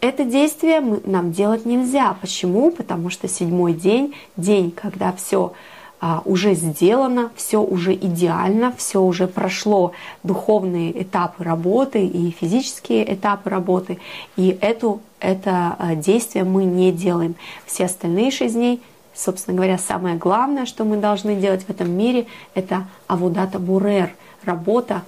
это 0.01 0.25
действие 0.25 0.81
нам 1.05 1.33
делать 1.33 1.67
нельзя. 1.67 2.17
Почему? 2.21 2.71
Потому 2.71 3.11
что 3.11 3.29
седьмой 3.29 3.73
день, 3.73 4.15
день, 4.37 4.71
когда 4.71 5.13
все 5.13 5.53
а, 5.99 6.23
уже 6.25 6.55
сделано, 6.55 7.31
все 7.37 7.63
уже 7.63 7.95
идеально, 7.95 8.73
все 8.77 9.01
уже 9.01 9.27
прошло 9.27 9.93
духовные 10.23 11.03
этапы 11.03 11.43
работы 11.43 12.05
и 12.05 12.31
физические 12.31 13.15
этапы 13.15 13.49
работы, 13.49 13.99
и 14.37 14.59
эту, 14.61 15.01
это 15.21 15.75
а, 15.79 15.95
действие 15.95 16.45
мы 16.45 16.65
не 16.65 16.93
делаем. 16.93 17.35
Все 17.65 17.87
остальные 17.87 18.31
шесть 18.31 18.55
дней, 18.55 18.83
собственно 19.15 19.57
говоря, 19.57 19.79
самое 19.79 20.17
главное, 20.17 20.67
что 20.67 20.85
мы 20.85 20.99
должны 20.99 21.35
делать 21.37 21.65
в 21.65 21.71
этом 21.71 21.91
мире, 21.91 22.27
это 22.55 22.87
авудата 23.07 23.59
бурер, 23.59 24.15
работа 24.45 25.03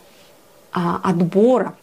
а, 0.73 1.01
отбора, 1.03 1.75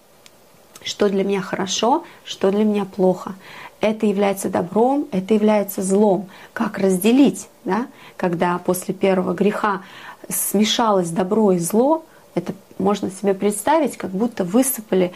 что 0.86 1.10
для 1.10 1.26
меня 1.26 1.42
хорошо, 1.42 2.06
что 2.24 2.52
для 2.52 2.64
меня 2.64 2.86
плохо 2.86 3.36
это 3.82 4.06
является 4.06 4.50
добром, 4.50 5.08
это 5.12 5.34
является 5.34 5.82
злом. 5.82 6.30
Как 6.54 6.78
разделить, 6.78 7.50
да? 7.66 7.88
когда 8.18 8.58
после 8.58 8.94
первого 8.94 9.34
греха 9.34 9.82
смешалось 10.30 11.10
добро 11.10 11.52
и 11.52 11.60
зло, 11.60 12.04
Это 12.36 12.54
можно 12.80 13.10
себе 13.10 13.34
представить, 13.34 13.96
как 13.96 14.12
будто 14.12 14.44
высыпали, 14.44 15.14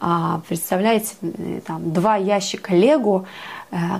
а, 0.00 0.40
представляете, 0.48 1.14
там, 1.66 1.92
два 1.92 2.16
ящика 2.16 2.74
лего, 2.74 3.26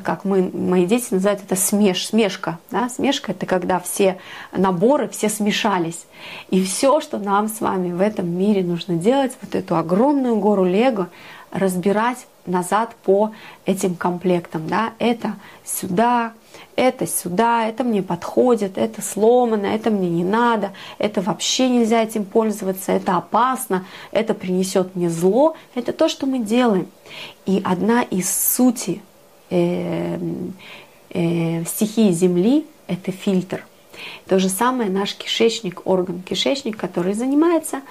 как 0.05 0.25
мы, 0.25 0.51
мои 0.53 0.85
дети 0.85 1.07
называют 1.15 1.43
это 1.43 1.57
смеш, 1.57 2.07
смешка. 2.07 2.59
Да? 2.71 2.91
Смешка– 2.91 3.33
это 3.33 3.47
когда 3.47 3.81
все 3.81 4.19
наборы, 4.53 5.09
все 5.09 5.31
смешались. 5.31 6.05
И 6.51 6.63
все, 6.63 7.01
что 7.01 7.19
нам 7.19 7.49
с 7.49 7.61
вами 7.61 7.93
в 7.93 8.01
этом 8.03 8.29
мире 8.29 8.63
нужно 8.63 8.97
делать, 8.97 9.33
вот 9.41 9.55
эту 9.55 9.77
огромную 9.77 10.37
гору 10.37 10.65
лего, 10.65 11.09
разбирать 11.51 12.27
назад 12.45 12.95
по 13.03 13.33
этим 13.65 13.95
комплектам. 13.95 14.69
Да? 14.69 14.93
Это 14.99 15.37
сюда, 15.65 16.35
это 16.77 17.07
сюда, 17.07 17.67
это 17.67 17.83
мне 17.83 18.03
подходит, 18.03 18.77
это 18.77 19.01
сломано, 19.01 19.67
это 19.67 19.91
мне 19.91 20.11
не 20.11 20.25
надо, 20.25 20.73
это 20.99 21.23
вообще 21.23 21.71
нельзя 21.71 22.03
этим 22.03 22.25
пользоваться, 22.25 22.93
это 22.93 23.17
опасно, 23.17 23.87
это 24.11 24.35
принесет 24.35 24.95
мне 24.97 25.09
зло. 25.09 25.57
Это 25.75 25.95
то, 25.95 26.09
что 26.09 26.27
мы 26.27 26.41
делаем. 26.41 26.89
И 27.47 27.63
одна 27.65 28.03
из 28.03 28.31
сути 28.31 29.01
э, 29.53 30.19
э, 31.11 31.65
стихии 31.65 32.11
Земли– 32.11 32.67
это 32.87 33.13
фильтр. 33.13 33.65
То 34.27 34.39
же 34.39 34.49
самое 34.49 34.91
наш 34.91 35.15
кишечник, 35.15 35.87
орган 35.87 36.23
кишечник, 36.23 36.77
который 36.77 37.15
занимается 37.15 37.83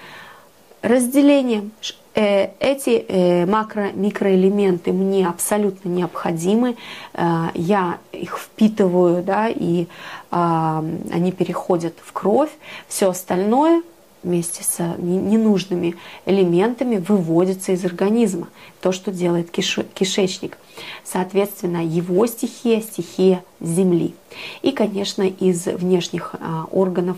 разделением 0.82 1.72
Э, 2.14 2.50
эти 2.60 3.06
э, 3.08 3.46
макро-микроэлементы 3.46 4.92
мне 4.92 5.26
абсолютно 5.28 5.88
необходимы. 5.88 6.76
Э, 7.14 7.48
я 7.54 8.00
их 8.12 8.38
впитываю, 8.38 9.24
да, 9.24 9.48
и 9.50 9.88
они 10.30 11.34
переходят 11.34 11.94
в 12.02 12.14
кровь. 12.14 12.52
Все 12.88 13.10
остальное 13.10 13.82
вместе 14.24 14.64
с 14.64 14.80
ненужными 14.98 15.96
элементами 16.26 16.98
выводится 16.98 17.72
из 17.72 17.84
организма. 17.86 18.48
То, 18.82 18.92
что 18.92 19.12
делает 19.12 19.52
кишечник. 19.52 20.58
Соответственно, 21.04 21.86
его 21.86 22.26
стихия– 22.28 22.82
стихия 22.82 23.44
Земли. 23.60 24.14
И, 24.62 24.72
конечно, 24.72 25.24
из 25.24 25.66
внешних 25.66 26.36
органов 26.72 27.18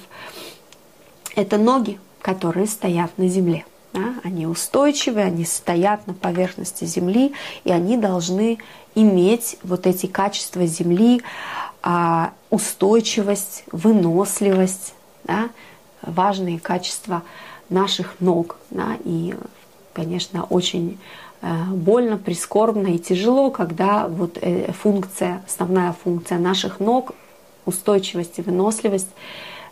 это 1.36 1.58
ноги, 1.58 2.00
которые 2.22 2.68
стоят 2.68 3.18
на 3.18 3.28
Земле. 3.28 3.66
Да? 3.94 4.16
Они 4.24 4.48
устойчивые, 4.48 5.26
они 5.26 5.46
стоят 5.46 6.08
на 6.08 6.14
поверхности 6.14 6.86
Земли, 6.86 7.34
и 7.64 7.72
они 7.72 7.98
должны 7.98 8.58
иметь 8.96 9.58
вот 9.64 9.88
эти 9.88 10.06
качества 10.06 10.66
Земли, 10.66 11.22
а, 11.82 12.32
устойчивость, 12.50 13.66
выносливость, 13.72 14.94
да? 15.26 15.50
Важные 16.04 16.60
качества 16.60 17.24
наших 17.70 18.16
ног. 18.20 18.58
Да? 18.70 18.98
И, 19.04 19.36
конечно, 19.94 20.44
очень 20.44 21.00
э, 21.42 21.64
больно, 21.66 22.18
прискорбно 22.18 22.88
и 22.88 23.00
тяжело, 23.00 23.52
когда 23.52 24.08
вот 24.08 24.38
э, 24.42 24.72
функция, 24.72 25.42
основная 25.48 25.94
функция 25.94 26.38
наших 26.38 26.80
ног, 26.80 27.14
устойчивость 27.66 28.40
и 28.40 28.42
выносливость 28.42 29.08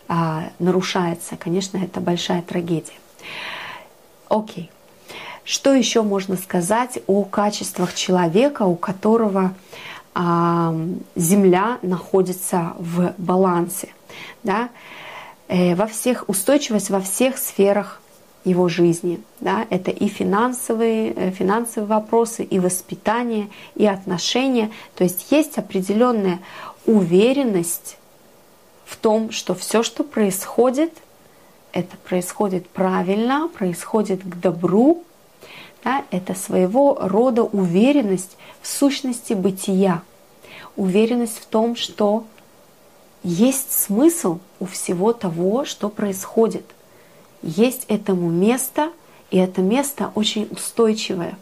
а, 0.08 0.50
нарушается. 0.60 1.38
Конечно, 1.38 1.78
это 1.78 2.00
большая 2.02 2.42
трагедия. 2.42 2.94
Окей. 4.30 4.70
Что 5.44 5.74
еще 5.74 6.02
можно 6.02 6.36
сказать 6.38 7.00
о 7.08 7.24
качествах 7.24 7.94
человека, 7.96 8.64
у 8.64 8.76
которого 8.76 9.54
Земля 10.14 11.80
находится 11.82 12.74
в 12.78 13.14
балансе? 13.18 13.90
Да? 14.44 14.70
Э, 15.51 15.75
во 15.75 15.86
всех, 15.86 16.24
устойчивость 16.27 16.89
во 16.89 17.01
всех 17.01 17.38
сферах 17.38 18.01
его 18.46 18.70
жизни. 18.70 19.22
Да? 19.41 19.67
Это 19.70 19.91
и 19.91 20.08
финансовые, 20.08 21.13
э, 21.13 21.31
финансовые 21.31 21.88
вопросы, 21.88 22.43
и 22.43 22.58
воспитание, 22.60 23.50
и 23.75 23.86
отношения. 23.86 24.72
То 24.96 25.03
есть 25.03 25.27
есть 25.29 25.58
определенная 25.58 26.39
уверенность 26.86 27.98
в 28.86 28.96
том, 28.96 29.31
что 29.31 29.53
все, 29.53 29.84
что 29.84 30.03
происходит– 30.03 30.93
это 31.74 31.98
происходит 31.98 32.67
правильно, 32.70 33.50
происходит 33.50 34.22
к 34.24 34.35
добру, 34.40 35.03
да, 35.83 36.05
это 36.11 36.33
своего 36.33 36.98
рода 37.01 37.44
уверенность 37.44 38.37
в 38.61 38.68
сущности 38.68 39.33
бытия, 39.33 40.01
уверенность 40.75 41.40
в 41.40 41.46
том, 41.46 41.75
что 41.75 42.25
есть 43.24 43.72
смысл 43.72 44.40
у 44.62 44.66
всего 44.66 45.12
того, 45.12 45.66
что 45.66 45.90
происходит. 45.90 46.64
Есть 47.42 47.84
этому 47.90 48.30
место, 48.30 48.92
и 49.30 49.38
это 49.38 49.62
место 49.62 50.12
очень 50.16 50.48
устойчивое. 50.50 51.38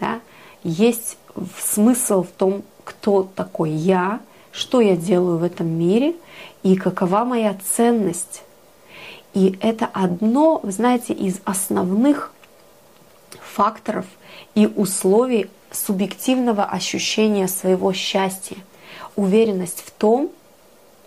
Да? 0.00 0.20
Есть 0.62 1.18
смысл 1.60 2.22
в 2.22 2.28
том, 2.28 2.62
кто 2.84 3.22
такой 3.22 3.70
я, 3.70 4.20
что 4.52 4.80
я 4.80 4.96
делаю 4.96 5.36
в 5.36 5.42
этом 5.42 5.66
мире 5.66 6.16
и 6.62 6.76
какова 6.76 7.24
моя 7.24 7.58
ценность 7.74 8.42
и 9.36 9.58
это 9.60 9.84
одно, 9.92 10.60
вы 10.62 10.72
знаете, 10.72 11.12
из 11.12 11.42
основных 11.44 12.32
факторов 13.38 14.06
и 14.54 14.66
условий 14.66 15.50
субъективного 15.70 16.64
ощущения 16.64 17.46
своего 17.46 17.92
счастья. 17.92 18.56
Уверенность 19.14 19.84
в 19.84 19.90
том, 19.90 20.30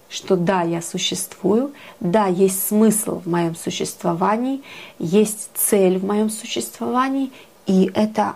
что 0.09 0.35
да, 0.35 0.63
я 0.63 0.81
существую, 0.81 1.71
да, 1.99 2.25
есть 2.27 2.67
смысл 2.67 3.19
в 3.19 3.27
моем 3.27 3.55
существовании, 3.55 4.63
есть 4.97 5.49
цель 5.53 5.99
в 5.99 6.05
моем 6.05 6.29
существовании, 6.29 7.31
и 7.67 7.91
это, 7.93 8.35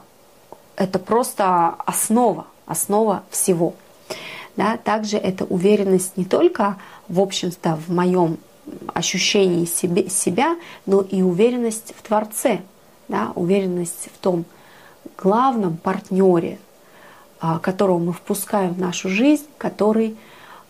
это 0.75 0.99
просто 0.99 1.69
основа, 1.85 2.45
основа 2.67 3.23
всего. 3.31 3.73
Да, 4.55 4.77
также 4.77 5.17
это 5.17 5.45
уверенность 5.45 6.15
не 6.15 6.25
только, 6.25 6.77
в 7.07 7.19
общем-то, 7.19 7.75
в 7.75 7.91
моем 7.91 8.37
ощущении 8.93 9.65
себе, 9.65 10.09
себя, 10.09 10.55
но 10.85 11.01
и 11.01 11.23
уверенность 11.23 11.93
в 11.97 12.03
Творце, 12.03 12.61
да, 13.07 13.31
уверенность 13.33 14.09
в 14.13 14.17
том 14.19 14.45
главном 15.17 15.77
партнере, 15.77 16.59
а, 17.39 17.57
которого 17.57 17.97
мы 17.97 18.13
впускаем 18.13 18.73
в 18.73 18.79
нашу 18.79 19.09
жизнь, 19.09 19.47
который 19.57 20.15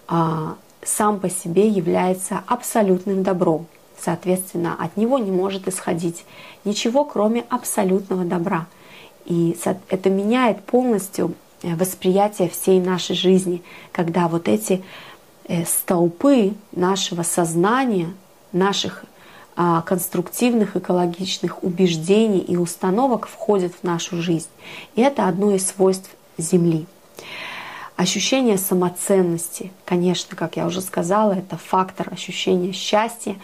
а, 0.08 0.56
сам 0.86 1.20
по 1.20 1.30
себе 1.30 1.68
является 1.68 2.44
абсолютным 2.48 3.24
добром. 3.24 3.68
Соответственно, 4.00 4.76
от 4.78 4.98
него 4.98 5.18
не 5.18 5.32
может 5.32 5.68
исходить 5.68 6.26
ничего, 6.66 7.06
кроме 7.06 7.46
абсолютного 7.50 8.26
добра. 8.26 8.68
И 9.26 9.58
это 9.90 10.10
меняет 10.10 10.64
полностью 10.64 11.36
э, 11.62 11.76
восприятие 11.76 12.50
всей 12.50 12.82
нашей 12.82 13.16
жизни, 13.16 13.62
когда 13.92 14.28
вот 14.28 14.50
эти 14.50 14.84
Э, 15.46 15.66
столпы 15.66 16.54
нашего 16.72 17.24
сознания, 17.24 18.14
наших 18.54 19.04
а, 19.56 19.82
конструктивных 19.82 20.78
экологичных 20.78 21.64
убеждений 21.64 22.40
и 22.40 22.56
установок 22.56 23.28
входят 23.28 23.74
в 23.74 23.84
нашу 23.84 24.22
жизнь. 24.22 24.48
И 24.96 25.02
это 25.02 25.28
одно 25.28 25.54
из 25.54 25.68
свойств 25.68 26.10
Земли. 26.38 26.86
Ощущение 27.96 28.58
самоценности, 28.58 29.72
конечно, 29.86 30.36
как 30.36 30.58
я 30.58 30.66
уже 30.66 30.82
сказала, 30.82 31.34
это 31.34 31.58
фактор 31.58 32.12
ощущения 32.12 32.72
счастья. 32.72 33.36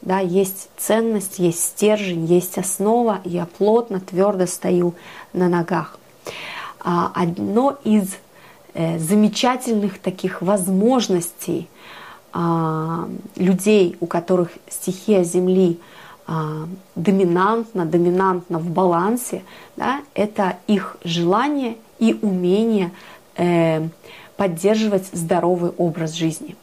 Да, 0.00 0.18
есть 0.18 0.68
ценность, 0.76 1.38
есть 1.38 1.62
стержень, 1.62 2.24
есть 2.24 2.58
основа. 2.58 3.20
Я 3.24 3.46
плотно, 3.46 4.00
твердо 4.00 4.46
стою 4.46 4.94
на 5.32 5.48
ногах. 5.48 5.98
А 6.80 7.12
одно 7.14 7.78
из 7.84 8.08
Э, 8.74 8.98
замечательных 8.98 9.98
таких 9.98 10.40
возможностей 10.40 11.68
а, 12.32 13.06
людей, 13.36 13.98
у 14.00 14.06
которых 14.06 14.48
стихия 14.70 15.24
Земли 15.24 15.78
доминантна, 16.94 17.84
доминантна 17.84 18.58
в 18.58 18.70
балансе, 18.70 19.42
да, 19.76 20.00
это 20.14 20.56
их 20.68 20.96
желание 21.04 21.76
и 21.98 22.18
умение 22.22 22.92
э, 23.36 23.88
поддерживать 24.36 25.06
здоровый 25.12 25.70
образ 25.70 26.12
жизни. 26.12 26.56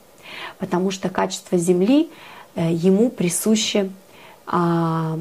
Потому 0.58 0.92
что 0.92 1.10
качество 1.10 1.58
Земли 1.58 2.10
э, 2.56 2.72
ему 2.72 3.10
присуще 3.10 3.92
а, 4.46 5.20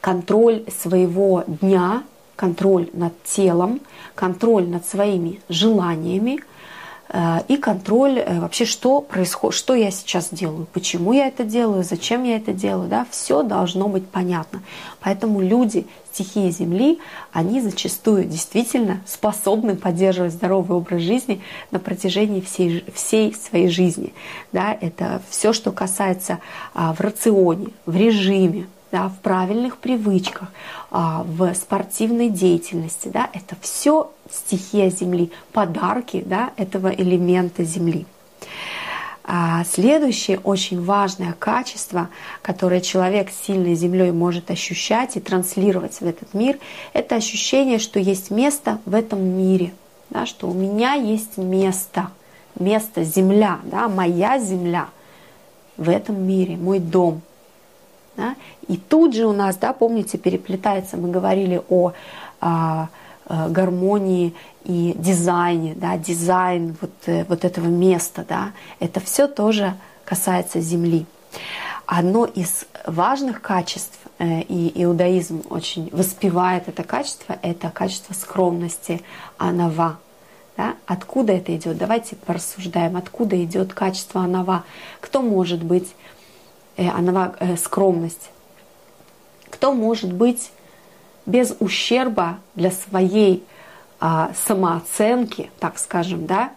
контроль 0.00 0.64
своего 0.70 1.44
дня, 1.46 2.04
контроль 2.36 2.88
над 2.92 3.20
телом, 3.24 3.80
контроль 4.14 4.68
над 4.68 4.86
своими 4.86 5.40
желаниями, 5.48 6.38
Э, 6.38 6.44
и 7.48 7.56
контроль 7.56 8.18
э, 8.18 8.40
вообще, 8.40 8.66
что 8.66 9.00
происходит, 9.00 9.56
что 9.56 9.74
я 9.74 9.90
сейчас 9.90 10.28
делаю, 10.30 10.66
почему 10.72 11.12
я 11.12 11.28
это 11.28 11.44
делаю, 11.44 11.82
зачем 11.82 12.22
я 12.24 12.36
это 12.36 12.52
делаю, 12.52 12.88
да, 12.88 13.06
все 13.10 13.42
должно 13.42 13.88
быть 13.88 14.06
понятно. 14.06 14.62
Поэтому 15.00 15.40
люди 15.40 15.86
стихии 16.12 16.50
Земли, 16.50 16.98
они 17.32 17.60
зачастую 17.60 18.24
действительно 18.24 19.00
способны 19.06 19.76
поддерживать 19.76 20.32
здоровый 20.32 20.76
образ 20.76 21.02
жизни 21.02 21.40
на 21.70 21.78
протяжении 21.78 22.40
всей, 22.40 22.84
всей 22.92 23.34
своей 23.34 23.68
жизни. 23.68 24.12
Да, 24.52 24.76
это 24.78 25.22
все, 25.30 25.52
что 25.52 25.70
касается 25.70 26.40
а, 26.74 26.92
в 26.92 27.00
рационе, 27.00 27.68
в 27.86 27.96
режиме, 27.96 28.66
да, 28.90 29.08
в 29.08 29.18
правильных 29.20 29.76
привычках, 29.76 30.48
а, 30.90 31.24
в 31.24 31.54
спортивной 31.54 32.30
деятельности. 32.30 33.08
Да, 33.08 33.30
это 33.32 33.56
все 33.60 34.10
стихия 34.30 34.90
Земли, 34.90 35.30
подарки 35.52 36.22
да, 36.24 36.52
этого 36.56 36.88
элемента 36.88 37.64
Земли. 37.64 38.06
А 39.30 39.62
следующее 39.64 40.40
очень 40.42 40.82
важное 40.82 41.34
качество, 41.38 42.08
которое 42.40 42.80
человек 42.80 43.28
с 43.30 43.46
сильной 43.46 43.74
землей 43.74 44.10
может 44.10 44.50
ощущать 44.50 45.18
и 45.18 45.20
транслировать 45.20 46.00
в 46.00 46.06
этот 46.06 46.32
мир, 46.32 46.58
это 46.94 47.16
ощущение, 47.16 47.78
что 47.78 48.00
есть 48.00 48.30
место 48.30 48.78
в 48.86 48.94
этом 48.94 49.22
мире, 49.22 49.74
да, 50.08 50.24
что 50.24 50.48
у 50.48 50.54
меня 50.54 50.94
есть 50.94 51.36
место, 51.36 52.10
место, 52.58 53.04
земля, 53.04 53.58
да, 53.64 53.88
моя 53.88 54.38
земля 54.38 54.88
в 55.76 55.90
этом 55.90 56.26
мире, 56.26 56.56
мой 56.56 56.78
дом. 56.78 57.20
Да? 58.16 58.34
И 58.66 58.78
тут 58.78 59.14
же 59.14 59.26
у 59.26 59.32
нас, 59.34 59.56
да, 59.56 59.74
помните, 59.74 60.16
переплетается, 60.16 60.96
мы 60.96 61.10
говорили 61.10 61.60
о, 61.68 61.92
о 62.40 62.86
Э, 62.86 62.86
гармонии 63.28 64.34
и 64.64 64.94
дизайне, 64.96 65.74
да, 65.74 65.96
дизайн 65.96 66.76
вот, 66.80 66.92
э, 67.06 67.24
вот 67.24 67.44
этого 67.44 67.66
места, 67.66 68.24
да, 68.28 68.52
это 68.80 69.00
все 69.00 69.26
тоже 69.26 69.74
касается 70.04 70.60
Земли. 70.60 71.06
Одно 71.86 72.26
из 72.26 72.66
важных 72.86 73.40
качеств, 73.40 73.98
э, 74.18 74.42
и 74.42 74.82
иудаизм 74.84 75.42
очень 75.48 75.88
воспевает 75.90 76.68
это 76.68 76.82
качество, 76.82 77.38
это 77.40 77.70
качество 77.70 78.12
скромности, 78.12 79.00
анава. 79.38 79.98
Да? 80.56 80.74
Откуда 80.86 81.32
это 81.32 81.56
идет? 81.56 81.78
Давайте 81.78 82.16
порассуждаем, 82.16 82.96
откуда 82.96 83.42
идет 83.42 83.72
качество 83.72 84.22
анава. 84.22 84.64
Кто 85.00 85.22
может 85.22 85.62
быть 85.62 85.88
э, 86.76 86.88
анава, 86.88 87.34
э, 87.40 87.56
скромность? 87.56 88.30
Кто 89.48 89.72
может 89.72 90.12
быть 90.12 90.50
без 91.28 91.54
ущерба 91.60 92.38
для 92.54 92.70
своей 92.70 93.44
а, 94.00 94.32
самооценки, 94.34 95.50
так 95.60 95.78
скажем, 95.78 96.26
да, 96.26 96.52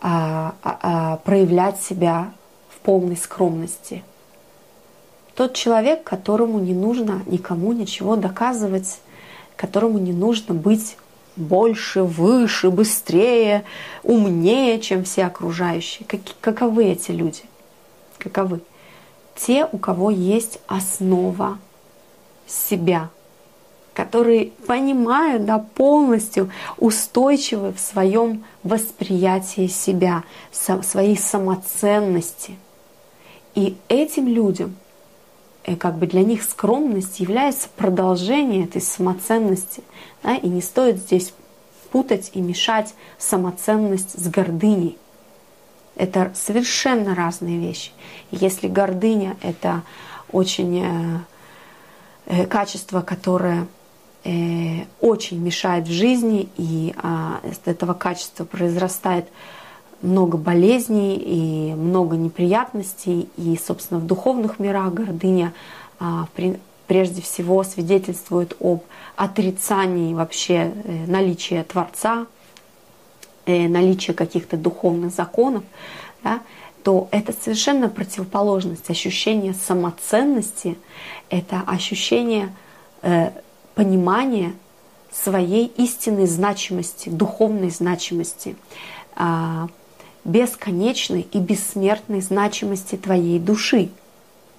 а, 0.00 0.54
а, 0.62 0.78
а, 0.82 1.16
проявлять 1.18 1.82
себя 1.82 2.32
в 2.70 2.78
полной 2.78 3.18
скромности. 3.18 4.02
Тот 5.34 5.52
человек, 5.52 6.02
которому 6.02 6.58
не 6.58 6.72
нужно 6.72 7.22
никому 7.26 7.72
ничего 7.72 8.16
доказывать, 8.16 9.00
которому 9.54 9.98
не 9.98 10.14
нужно 10.14 10.54
быть 10.54 10.96
больше, 11.36 12.02
выше, 12.02 12.70
быстрее, 12.70 13.64
умнее, 14.02 14.80
чем 14.80 15.04
все 15.04 15.26
окружающие. 15.26 16.06
Как, 16.08 16.20
каковы 16.40 16.86
эти 16.86 17.10
люди? 17.10 17.42
Каковы? 18.16 18.60
Те, 19.36 19.68
у 19.70 19.76
кого 19.76 20.10
есть 20.10 20.58
основа 20.68 21.58
себя– 22.46 23.10
которые 23.94 24.52
понимают 24.66 25.44
да, 25.44 25.58
полностью, 25.58 26.50
устойчивы 26.78 27.72
в 27.72 27.80
своем 27.80 28.44
восприятии 28.62 29.66
себя, 29.66 30.24
со, 30.52 30.82
своей 30.82 31.16
самоценности. 31.16 32.56
И 33.54 33.76
этим 33.88 34.28
людям, 34.28 34.76
э, 35.64 35.76
как 35.76 35.98
бы 35.98 36.06
для 36.06 36.22
них 36.22 36.42
скромность 36.42 37.20
является 37.20 37.68
продолжением 37.76 38.64
этой 38.64 38.80
самоценности. 38.80 39.82
Да, 40.22 40.36
и 40.36 40.48
не 40.48 40.62
стоит 40.62 40.98
здесь 40.98 41.34
путать 41.90 42.30
и 42.34 42.40
мешать 42.40 42.94
самоценность 43.18 44.18
с 44.18 44.28
гордыней. 44.28 44.96
Это 45.96 46.32
совершенно 46.34 47.14
разные 47.14 47.58
вещи. 47.58 47.90
Если 48.30 48.68
гордыня— 48.68 49.36
это 49.42 49.82
очень 50.30 50.82
э, 50.84 51.18
э, 52.26 52.46
качество, 52.46 53.02
которое 53.02 53.66
э, 54.24 54.84
очень 55.00 55.40
мешает 55.40 55.86
в 55.86 55.92
жизни, 55.92 56.48
и 56.56 56.94
а, 56.96 57.40
из 57.44 57.60
этого 57.64 57.94
качества 57.94 58.44
произрастает 58.44 59.26
много 60.02 60.38
болезней 60.38 61.16
и 61.16 61.74
много 61.74 62.16
неприятностей, 62.16 63.28
и, 63.36 63.58
собственно, 63.62 64.00
в 64.00 64.06
духовных 64.06 64.58
мирах 64.58 64.92
гордыня 64.94 65.52
а, 65.98 66.26
при, 66.34 66.58
прежде 66.86 67.22
всего 67.22 67.62
свидетельствует 67.62 68.56
об 68.60 68.82
отрицании 69.16 70.14
вообще 70.14 70.72
э, 70.84 71.06
наличия 71.06 71.62
Творца, 71.62 72.26
э, 73.46 73.68
наличия 73.68 74.14
каких-то 74.14 74.56
духовных 74.56 75.12
законов, 75.12 75.62
да, 76.24 76.40
то 76.82 77.08
это 77.10 77.32
совершенно 77.32 77.88
противоположность. 77.88 78.88
Ощущение 78.88 79.54
самоценности— 79.54 80.78
это 81.30 81.62
ощущение 81.66 82.54
э, 83.02 83.30
понимание 83.80 84.52
своей 85.10 85.64
истинной 85.78 86.26
значимости, 86.26 87.08
духовной 87.08 87.70
значимости, 87.70 88.56
а, 89.16 89.68
бесконечной 90.22 91.22
и 91.22 91.38
бессмертной 91.38 92.20
значимости 92.20 92.96
твоей 92.96 93.38
души. 93.38 93.88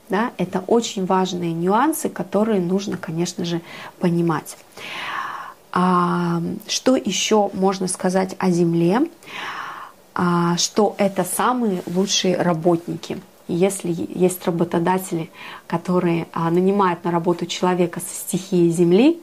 Да? 0.09 0.31
Это 0.39 0.63
очень 0.65 1.05
важные 1.05 1.53
нюансы, 1.53 2.09
которые 2.09 2.61
нужно, 2.61 2.97
конечно 2.97 3.45
же, 3.45 3.61
понимать. 3.99 4.57
А, 5.71 6.41
что 6.67 6.95
еще 6.95 7.51
можно 7.53 7.87
сказать 7.87 8.35
о 8.39 8.49
Земле? 8.49 9.01
А, 10.15 10.57
что 10.57 10.95
это 10.97 11.23
самые 11.23 11.83
лучшие 11.85 12.41
работники– 12.41 13.21
если 13.53 13.95
есть 14.13 14.45
работодатели, 14.45 15.29
которые 15.67 16.27
а, 16.33 16.49
нанимают 16.49 17.03
на 17.03 17.11
работу 17.11 17.45
человека 17.45 17.99
со 17.99 18.13
стихией 18.13 18.69
Земли, 18.69 19.19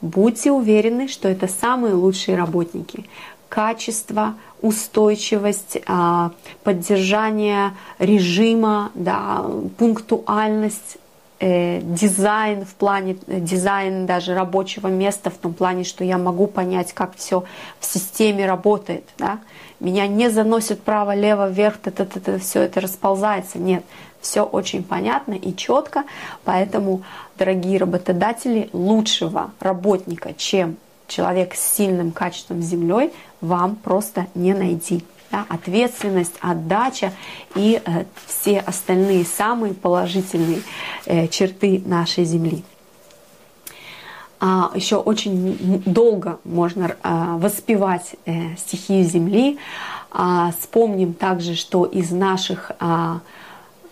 будьте 0.00 0.50
уверены, 0.50 1.08
что 1.08 1.28
это 1.28 1.48
самые 1.48 1.94
лучшие 1.94 2.36
работники. 2.36 3.06
Качество, 3.48 4.34
устойчивость, 4.60 5.78
а, 5.86 6.32
поддержание 6.64 7.72
режима, 7.98 8.90
да, 8.94 9.44
пунктуальность, 9.78 10.98
э, 11.42 11.80
дизайн 11.82 12.64
в 12.64 12.74
плане 12.74 13.16
э, 13.26 13.40
дизайн 13.40 14.06
даже 14.06 14.34
рабочего 14.34 14.86
места 14.86 15.28
в 15.28 15.34
том 15.34 15.52
плане, 15.52 15.82
что 15.82 16.04
я 16.04 16.16
могу 16.16 16.46
понять, 16.46 16.92
как 16.92 17.16
все 17.16 17.42
в 17.80 17.84
системе 17.84 18.46
работает, 18.46 19.04
да, 19.18 19.40
меня 19.82 20.06
не 20.06 20.30
заносит 20.30 20.80
право, 20.82 21.14
лево, 21.14 21.50
вверх, 21.50 21.78
это, 21.84 22.04
это, 22.04 22.18
это, 22.18 22.38
все 22.38 22.62
это 22.62 22.80
расползается. 22.80 23.58
Нет, 23.58 23.84
все 24.20 24.42
очень 24.42 24.84
понятно 24.84 25.34
и 25.34 25.54
четко, 25.54 26.04
поэтому, 26.44 27.02
дорогие 27.36 27.78
работодатели, 27.78 28.70
лучшего 28.72 29.50
работника, 29.58 30.32
чем 30.34 30.76
человек 31.08 31.54
с 31.54 31.76
сильным 31.76 32.12
качеством 32.12 32.62
землей, 32.62 33.12
вам 33.40 33.76
просто 33.76 34.28
не 34.34 34.54
найти. 34.54 35.04
Да, 35.30 35.46
ответственность, 35.48 36.34
отдача 36.40 37.10
и 37.54 37.80
э, 37.82 38.04
все 38.26 38.58
остальные 38.60 39.24
самые 39.24 39.72
положительные 39.72 40.60
э, 41.06 41.26
черты 41.28 41.82
нашей 41.86 42.24
Земли. 42.24 42.62
А, 44.44 44.72
еще 44.74 44.96
очень 44.96 45.82
долго 45.86 46.40
можно 46.42 46.96
а, 47.04 47.36
воспевать 47.36 48.16
э, 48.26 48.56
стихию 48.56 49.04
земли. 49.04 49.58
А, 50.10 50.50
вспомним 50.58 51.14
также, 51.14 51.54
что 51.54 51.84
из 51.84 52.10
наших 52.10 52.72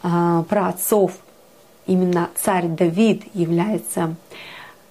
праотцов 0.03 1.13
именно 1.87 2.31
царь 2.35 2.67
Давид 2.67 3.23
является 3.35 4.17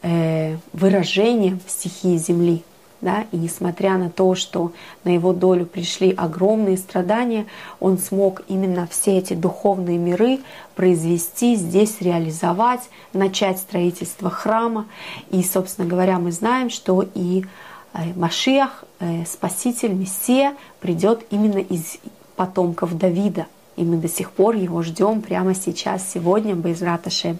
э, 0.01 0.55
выражением 0.71 1.59
стихии 1.67 2.15
земли 2.15 2.63
да, 3.01 3.25
и 3.31 3.37
несмотря 3.37 3.97
на 3.97 4.09
то, 4.09 4.35
что 4.35 4.73
на 5.03 5.09
его 5.09 5.31
долю 5.31 5.65
пришли 5.65 6.11
огромные 6.11 6.77
страдания, 6.77 7.45
он 7.79 7.97
смог 7.97 8.41
именно 8.47 8.87
все 8.87 9.17
эти 9.17 9.33
духовные 9.33 9.97
миры 9.97 10.39
произвести, 10.75 11.55
здесь 11.55 12.01
реализовать, 12.01 12.89
начать 13.13 13.59
строительство 13.59 14.29
храма. 14.29 14.85
И, 15.29 15.43
собственно 15.43 15.87
говоря, 15.87 16.19
мы 16.19 16.31
знаем, 16.31 16.69
что 16.69 17.05
и 17.15 17.45
э, 17.93 18.13
Машиах, 18.15 18.83
э, 18.99 19.25
Спаситель, 19.25 19.93
Мессия, 19.93 20.55
придет 20.81 21.25
именно 21.29 21.59
из 21.59 21.97
потомков 22.35 22.97
Давида. 22.97 23.47
И 23.77 23.83
мы 23.83 23.95
до 23.95 24.09
сих 24.09 24.31
пор 24.31 24.55
его 24.55 24.81
ждем 24.81 25.21
прямо 25.21 25.55
сейчас, 25.55 26.09
сегодня, 26.11 26.53
раташи. 26.81 27.37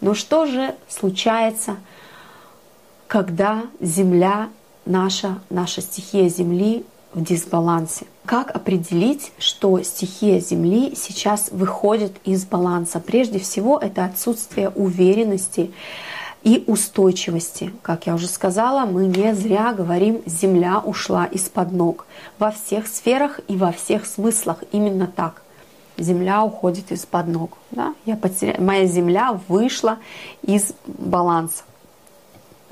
Но 0.00 0.14
что 0.14 0.46
же 0.46 0.76
случается, 0.88 1.76
когда 3.08 3.64
земля 3.80 4.48
наша, 4.86 5.38
наша 5.50 5.80
стихия 5.80 6.28
Земли 6.28 6.84
в 7.12 7.22
дисбалансе. 7.22 8.06
Как 8.24 8.50
определить, 8.50 9.32
что 9.38 9.82
стихия 9.82 10.40
Земли 10.40 10.94
сейчас 10.96 11.50
выходит 11.50 12.12
из 12.24 12.44
баланса? 12.44 13.00
Прежде 13.00 13.38
всего, 13.38 13.78
это 13.78 14.04
отсутствие 14.04 14.70
уверенности 14.70 15.70
и 16.42 16.64
устойчивости. 16.66 17.72
Как 17.82 18.06
я 18.06 18.14
уже 18.14 18.26
сказала, 18.26 18.84
мы 18.86 19.06
не 19.06 19.34
зря 19.34 19.72
говорим 19.72 20.22
«Земля 20.26 20.78
ушла 20.78 21.24
из-под 21.26 21.72
ног». 21.72 22.06
Во 22.38 22.50
всех 22.50 22.86
сферах 22.86 23.40
и 23.48 23.56
во 23.56 23.72
всех 23.72 24.06
смыслах 24.06 24.62
именно 24.72 25.06
так. 25.06 25.42
Земля 25.96 26.42
уходит 26.42 26.90
из-под 26.92 27.28
ног. 27.28 27.58
Да? 27.70 27.94
Я 28.04 28.16
потеря... 28.16 28.60
Моя 28.60 28.86
Земля 28.86 29.40
вышла 29.48 29.98
из 30.42 30.72
баланса. 30.86 31.62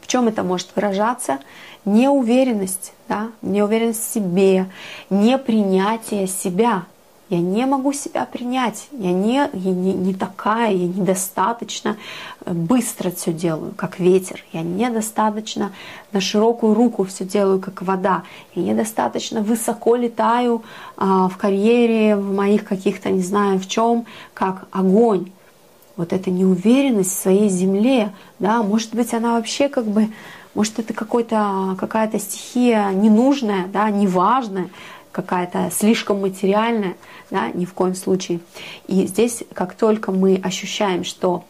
В 0.01 0.07
чем 0.07 0.29
это 0.29 0.43
может 0.43 0.69
выражаться? 0.75 1.39
Неуверенность, 1.85 2.93
да? 3.09 3.29
неуверенность 3.43 4.03
в 4.03 4.13
себе, 4.13 4.71
непринятие 5.11 6.27
себя. 6.27 6.85
Я 7.29 7.41
не 7.41 7.65
могу 7.65 7.95
себя 7.95 8.27
принять, 8.27 8.89
я 8.93 9.11
не, 9.11 9.37
я 9.37 9.71
не, 9.71 9.95
не 9.95 10.13
такая, 10.13 10.71
я 10.71 10.87
недостаточно 10.87 11.97
э, 12.45 12.53
быстро 12.53 13.11
все 13.11 13.33
делаю, 13.33 13.73
как 13.75 13.99
ветер. 13.99 14.45
Я 14.53 14.61
недостаточно 14.61 15.73
на 16.13 16.21
широкую 16.21 16.75
руку 16.75 17.05
все 17.05 17.25
делаю, 17.25 17.59
как 17.59 17.81
вода. 17.81 18.25
Я 18.55 18.63
недостаточно 18.63 19.41
высоко 19.41 19.97
летаю 19.97 20.63
а, 20.99 21.29
в 21.29 21.39
карьере, 21.39 22.17
в 22.17 22.35
моих 22.35 22.65
каких-то, 22.65 23.11
не 23.11 23.23
знаю 23.23 23.59
в 23.59 23.67
чем, 23.67 24.05
как 24.35 24.67
огонь 24.71 25.31
вот 25.97 26.13
эта 26.13 26.31
неуверенность 26.31 27.11
в 27.11 27.21
своей 27.23 27.49
земле, 27.49 28.13
да, 28.39 28.63
может 28.63 28.95
быть, 28.95 29.13
она 29.15 29.35
вообще 29.35 29.69
как 29.69 29.85
бы, 29.87 30.09
может, 30.55 30.79
это 30.79 30.93
какой-то, 30.93 31.77
какая-то 31.79 32.19
стихия 32.19 32.91
ненужная, 32.91 33.67
да, 33.69 33.89
неважная, 33.91 34.69
какая-то 35.11 35.71
слишком 35.73 36.21
материальная, 36.21 36.97
да, 37.31 37.49
ни 37.51 37.65
в 37.65 37.73
коем 37.73 37.95
случае. 37.95 38.41
И 38.87 39.07
здесь, 39.07 39.45
как 39.55 39.75
только 39.75 40.13
мы 40.13 40.41
ощущаем, 40.43 41.05
что 41.05 41.45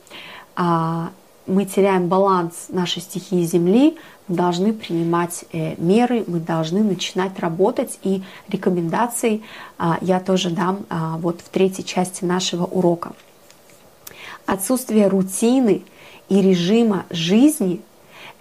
а, 0.54 1.10
мы 1.46 1.64
теряем 1.64 2.08
баланс 2.08 2.66
нашей 2.68 3.02
стихии 3.02 3.42
Земли, 3.44 3.96
мы 4.28 4.36
должны 4.36 4.72
принимать 4.72 5.44
э, 5.52 5.74
меры, 5.78 6.22
мы 6.28 6.38
должны 6.38 6.84
начинать 6.84 7.38
работать. 7.40 7.98
И 8.04 8.22
рекомендации 8.48 9.42
а, 9.78 9.98
я 10.00 10.20
тоже 10.20 10.50
дам 10.50 10.86
а, 10.88 11.16
вот 11.18 11.40
в 11.40 11.48
третьей 11.48 11.84
части 11.84 12.24
нашего 12.24 12.64
урока. 12.64 13.12
Отсутствие 14.46 15.08
рутины 15.08 15.82
и 16.28 16.40
режима 16.40 17.04
жизни– 17.10 17.80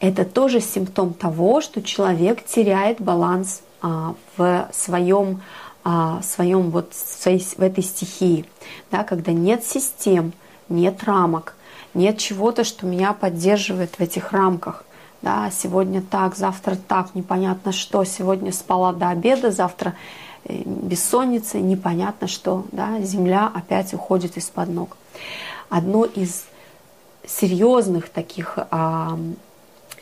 это 0.01 0.25
тоже 0.25 0.59
симптом 0.59 1.13
того, 1.13 1.61
что 1.61 1.81
человек 1.81 2.43
теряет 2.43 2.99
баланс 2.99 3.61
а, 3.81 4.15
в 4.35 4.67
своем, 4.73 5.41
а, 5.83 6.21
своем 6.23 6.71
вот 6.71 6.93
в, 6.93 7.21
своей, 7.21 7.39
в 7.39 7.61
этой 7.61 7.83
стихии, 7.83 8.45
да, 8.91 9.03
когда 9.03 9.31
нет 9.31 9.63
систем, 9.63 10.33
нет 10.67 11.03
рамок, 11.03 11.55
нет 11.93 12.17
чего-то, 12.17 12.63
что 12.63 12.85
меня 12.85 13.13
поддерживает 13.13 13.95
в 13.95 13.99
этих 14.01 14.31
рамках. 14.31 14.83
Да, 15.21 15.51
сегодня 15.51 16.01
так, 16.01 16.35
завтра 16.35 16.75
так, 16.75 17.13
непонятно 17.13 17.71
что, 17.71 18.03
сегодня 18.03 18.51
спала 18.51 18.91
до 18.91 19.09
обеда, 19.09 19.51
завтра 19.51 19.93
э, 20.45 20.63
бессонница, 20.65 21.59
непонятно 21.59 22.27
что, 22.27 22.65
да, 22.71 22.99
земля 23.01 23.51
опять 23.53 23.93
уходит 23.93 24.35
из-под 24.37 24.69
ног 24.69 24.97
одно 25.71 26.05
из 26.05 26.43
серьезных 27.25 28.09
таких 28.09 28.59
а, 28.71 29.17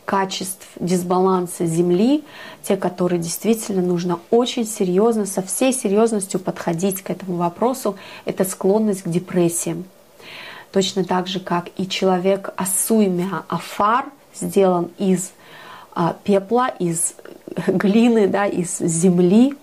качеств 0.09 0.65
дисбаланса 0.79 1.67
Земли, 1.67 2.23
те, 2.63 2.77
которые 2.77 3.21
действительно 3.21 3.83
нужно 3.83 4.19
очень 4.31 4.65
серьезно, 4.65 5.27
со 5.27 5.43
всей 5.43 5.71
серьезностью 5.71 6.39
подходить 6.39 7.03
к 7.03 7.11
этому 7.11 7.37
вопросу, 7.37 7.95
это 8.25 8.43
склонность 8.43 9.03
к 9.03 9.07
депрессиям. 9.07 9.83
Точно 10.71 11.03
так 11.03 11.27
же, 11.27 11.39
как 11.39 11.69
и 11.77 11.87
человек 11.87 12.49
Асуймя 12.57 13.43
Афар 13.49 14.05
сделан 14.33 14.89
из 14.97 15.31
а, 15.93 16.15
пепла, 16.23 16.69
из 16.69 17.13
глины, 17.67 18.27
да, 18.27 18.47
из 18.47 18.79
земли, 18.79 19.53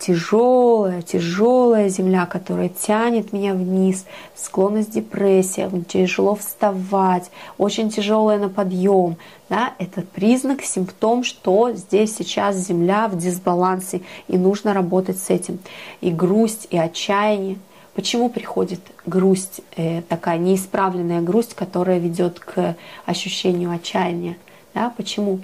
тяжелая, 0.00 1.02
тяжелая 1.02 1.88
земля, 1.90 2.24
которая 2.26 2.70
тянет 2.70 3.32
меня 3.32 3.52
вниз, 3.52 4.06
склонность 4.34 4.90
депрессия, 4.90 5.70
тяжело 5.86 6.34
вставать, 6.34 7.30
очень 7.58 7.90
тяжелая 7.90 8.38
на 8.38 8.48
подъем. 8.48 9.16
Да, 9.50 9.74
это 9.78 10.02
признак, 10.02 10.62
симптом, 10.62 11.22
что 11.22 11.72
здесь 11.72 12.16
сейчас 12.16 12.56
земля 12.56 13.08
в 13.08 13.18
дисбалансе, 13.18 14.00
и 14.26 14.38
нужно 14.38 14.72
работать 14.72 15.18
с 15.18 15.28
этим. 15.28 15.58
И 16.00 16.10
грусть, 16.10 16.66
и 16.70 16.78
отчаяние. 16.78 17.58
Почему 17.94 18.30
приходит 18.30 18.80
грусть, 19.04 19.60
э, 19.76 20.00
такая 20.02 20.38
неисправленная 20.38 21.20
грусть, 21.20 21.54
которая 21.54 21.98
ведет 21.98 22.40
к 22.40 22.74
ощущению 23.04 23.72
отчаяния? 23.72 24.38
Да, 24.72 24.94
почему? 24.96 25.40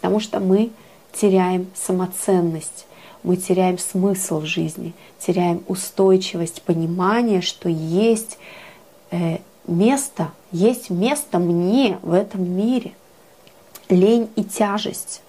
Потому 0.00 0.18
что 0.18 0.40
мы 0.40 0.70
теряем 1.12 1.68
самоценность 1.74 2.86
мы 3.22 3.36
теряем 3.36 3.78
смысл 3.78 4.40
в 4.40 4.46
жизни, 4.46 4.94
теряем 5.18 5.62
устойчивость, 5.68 6.62
понимание, 6.62 7.40
что 7.40 7.68
есть 7.68 8.38
э, 9.10 9.38
место, 9.66 10.32
есть 10.52 10.90
место 10.90 11.38
мне 11.38 11.98
в 12.02 12.12
этом 12.12 12.48
мире. 12.50 12.92
Лень 13.88 14.30
и 14.36 14.44
тяжесть, 14.44 15.20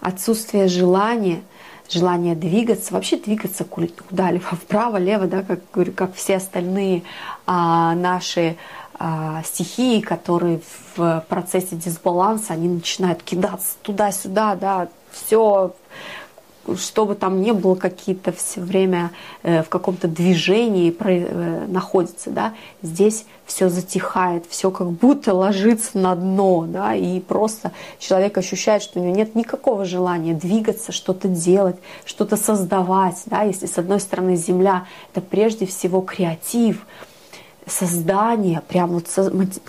отсутствие 0.00 0.68
желания, 0.68 1.40
желание 1.88 2.34
двигаться, 2.34 2.92
вообще 2.92 3.16
двигаться 3.16 3.64
куда-либо, 3.64 4.44
вправо, 4.52 4.98
лево, 4.98 5.26
да, 5.26 5.42
как, 5.42 5.60
как 5.94 6.14
все 6.14 6.36
остальные 6.36 7.02
а, 7.46 7.94
наши 7.94 8.56
а, 8.98 9.42
стихии, 9.44 10.00
которые 10.00 10.60
в 10.94 11.24
процессе 11.28 11.76
дисбаланса, 11.76 12.52
они 12.52 12.68
начинают 12.68 13.22
кидаться 13.22 13.76
туда-сюда, 13.82 14.56
да, 14.56 14.88
все 15.10 15.74
что 16.74 17.06
бы 17.06 17.14
там 17.14 17.40
ни 17.40 17.52
было, 17.52 17.74
какие-то 17.74 18.32
все 18.32 18.60
время 18.60 19.12
э, 19.42 19.62
в 19.62 19.68
каком-то 19.68 20.08
движении 20.08 20.94
э, 20.98 21.66
находится, 21.66 22.30
да, 22.30 22.54
здесь 22.82 23.24
все 23.44 23.68
затихает, 23.68 24.44
все 24.48 24.70
как 24.70 24.90
будто 24.90 25.32
ложится 25.32 25.98
на 25.98 26.14
дно, 26.16 26.66
да, 26.68 26.94
и 26.94 27.20
просто 27.20 27.72
человек 27.98 28.36
ощущает, 28.38 28.82
что 28.82 28.98
у 28.98 29.02
него 29.02 29.14
нет 29.14 29.34
никакого 29.34 29.84
желания 29.84 30.34
двигаться, 30.34 30.92
что-то 30.92 31.28
делать, 31.28 31.76
что-то 32.04 32.36
создавать, 32.36 33.22
да, 33.26 33.42
если 33.42 33.66
с 33.66 33.78
одной 33.78 34.00
стороны 34.00 34.36
Земля— 34.36 34.86
это 35.12 35.20
прежде 35.20 35.66
всего 35.66 36.00
креатив, 36.00 36.84
создание, 37.66 38.62
прям 38.68 38.90
вот 38.90 39.06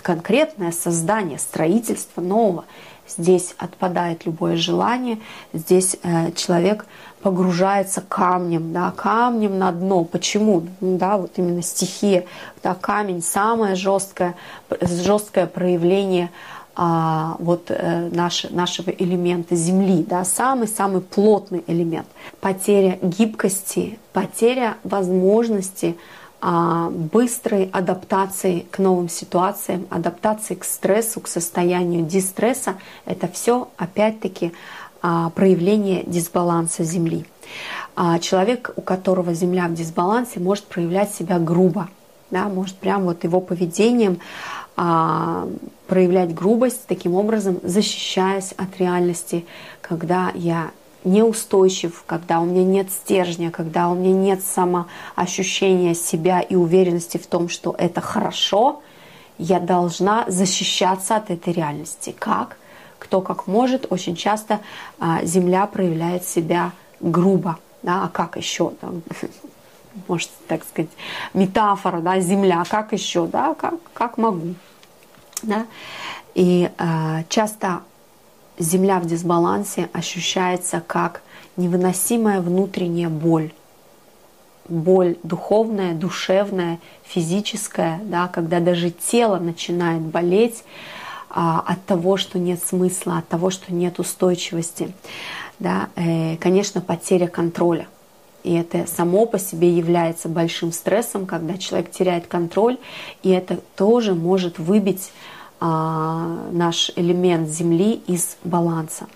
конкретное 0.02 0.70
создание, 0.72 1.38
строительство 1.38 2.20
нового— 2.20 2.64
Здесь 3.16 3.54
отпадает 3.58 4.26
любое 4.26 4.56
желание, 4.56 5.18
здесь 5.52 5.96
э, 6.02 6.32
человек 6.32 6.86
погружается 7.22 8.00
камнем, 8.00 8.72
да, 8.72 8.92
камнем 8.92 9.58
на 9.58 9.72
дно. 9.72 10.04
Почему? 10.04 10.66
Да, 10.80 11.16
вот 11.16 11.32
именно 11.36 11.62
стихия, 11.62 12.24
да, 12.62 12.74
камень 12.74 13.22
самое 13.22 13.74
жесткое, 13.74 14.34
жесткое 14.80 15.46
проявление 15.46 16.30
а, 16.80 17.34
вот 17.40 17.72
э, 17.72 18.08
наш, 18.12 18.44
нашего 18.50 18.90
элемента 18.90 19.56
Земли, 19.56 20.04
да, 20.08 20.24
самый-самый 20.24 21.00
плотный 21.00 21.64
элемент. 21.66 22.06
Потеря 22.40 23.00
гибкости, 23.02 23.98
потеря 24.12 24.76
возможности 24.84 25.96
быстрой 26.40 27.68
адаптации 27.72 28.60
к 28.70 28.78
новым 28.78 29.08
ситуациям, 29.08 29.86
адаптации 29.90 30.54
к 30.54 30.64
стрессу, 30.64 31.20
к 31.20 31.26
состоянию 31.26 32.04
дистресса, 32.04 32.74
это 33.06 33.26
все 33.26 33.68
опять-таки 33.76 34.52
а, 35.02 35.30
проявление 35.30 36.04
дисбаланса 36.04 36.84
Земли. 36.84 37.24
А, 37.96 38.18
человек, 38.20 38.72
у 38.76 38.82
которого 38.82 39.34
Земля 39.34 39.66
в 39.66 39.74
дисбалансе, 39.74 40.38
может 40.38 40.64
проявлять 40.66 41.12
себя 41.12 41.38
грубо, 41.38 41.88
да, 42.30 42.48
может 42.48 42.76
прям 42.76 43.04
вот 43.04 43.24
его 43.24 43.40
поведением 43.40 44.20
проявлять 45.88 46.32
грубость, 46.32 46.86
таким 46.86 47.14
образом 47.14 47.58
защищаясь 47.64 48.52
от 48.52 48.78
реальности, 48.78 49.44
когда 49.80 50.30
я 50.36 50.70
неустойчив, 51.04 52.02
когда 52.06 52.40
у 52.40 52.44
меня 52.44 52.64
нет 52.64 52.90
стержня, 52.90 53.50
когда 53.50 53.88
у 53.88 53.94
меня 53.94 54.12
нет 54.12 54.42
самоощущения 54.42 55.94
себя 55.94 56.40
и 56.40 56.54
уверенности 56.54 57.18
в 57.18 57.26
том, 57.26 57.48
что 57.48 57.74
это 57.78 58.00
хорошо, 58.00 58.82
я 59.38 59.60
должна 59.60 60.24
защищаться 60.28 61.16
от 61.16 61.30
этой 61.30 61.52
реальности. 61.52 62.14
Как? 62.18 62.56
Кто 62.98 63.20
как 63.20 63.46
может. 63.46 63.86
Очень 63.90 64.16
часто 64.16 64.60
а, 64.98 65.24
Земля 65.24 65.66
проявляет 65.66 66.24
себя 66.24 66.72
грубо. 67.00 67.58
Да? 67.82 68.04
А 68.04 68.08
как 68.08 68.36
еще? 68.36 68.70
Там, 68.80 69.02
может, 70.08 70.30
так 70.48 70.64
сказать, 70.64 70.90
метафора, 71.34 72.00
да, 72.00 72.18
Земля, 72.18 72.64
как 72.68 72.92
еще, 72.92 73.26
да, 73.26 73.54
как, 73.54 73.74
как 73.94 74.18
могу. 74.18 74.54
Да? 75.42 75.66
И 76.34 76.70
э, 76.76 77.22
часто 77.28 77.82
Земля 78.58 78.98
в 78.98 79.06
дисбалансе 79.06 79.88
ощущается 79.92 80.82
как 80.84 81.22
невыносимая 81.56 82.40
внутренняя 82.40 83.08
боль. 83.08 83.52
боль 84.68 85.16
духовная, 85.22 85.94
душевная, 85.94 86.78
физическая, 87.04 88.00
да, 88.04 88.28
когда 88.28 88.60
даже 88.60 88.90
тело 88.90 89.38
начинает 89.38 90.02
болеть 90.02 90.64
а, 91.30 91.60
от 91.60 91.84
того, 91.86 92.16
что 92.16 92.38
нет 92.38 92.60
смысла, 92.62 93.18
от 93.18 93.28
того, 93.28 93.50
что 93.50 93.72
нет 93.72 93.98
устойчивости. 93.98 94.92
Да, 95.58 95.88
э, 95.96 96.36
конечно, 96.36 96.80
потеря 96.80 97.28
контроля. 97.28 97.86
И 98.44 98.54
это 98.54 98.86
само 98.86 99.26
по 99.26 99.38
себе 99.38 99.70
является 99.70 100.28
большим 100.28 100.72
стрессом, 100.72 101.26
когда 101.26 101.56
человек 101.58 101.90
теряет 101.90 102.26
контроль, 102.26 102.78
и 103.22 103.30
это 103.30 103.58
тоже 103.76 104.14
может 104.14 104.58
выбить 104.58 105.10
наш 105.60 106.90
элемент 106.96 107.48
Земли 107.48 108.00
из 108.06 108.36
баланса. 108.44 109.06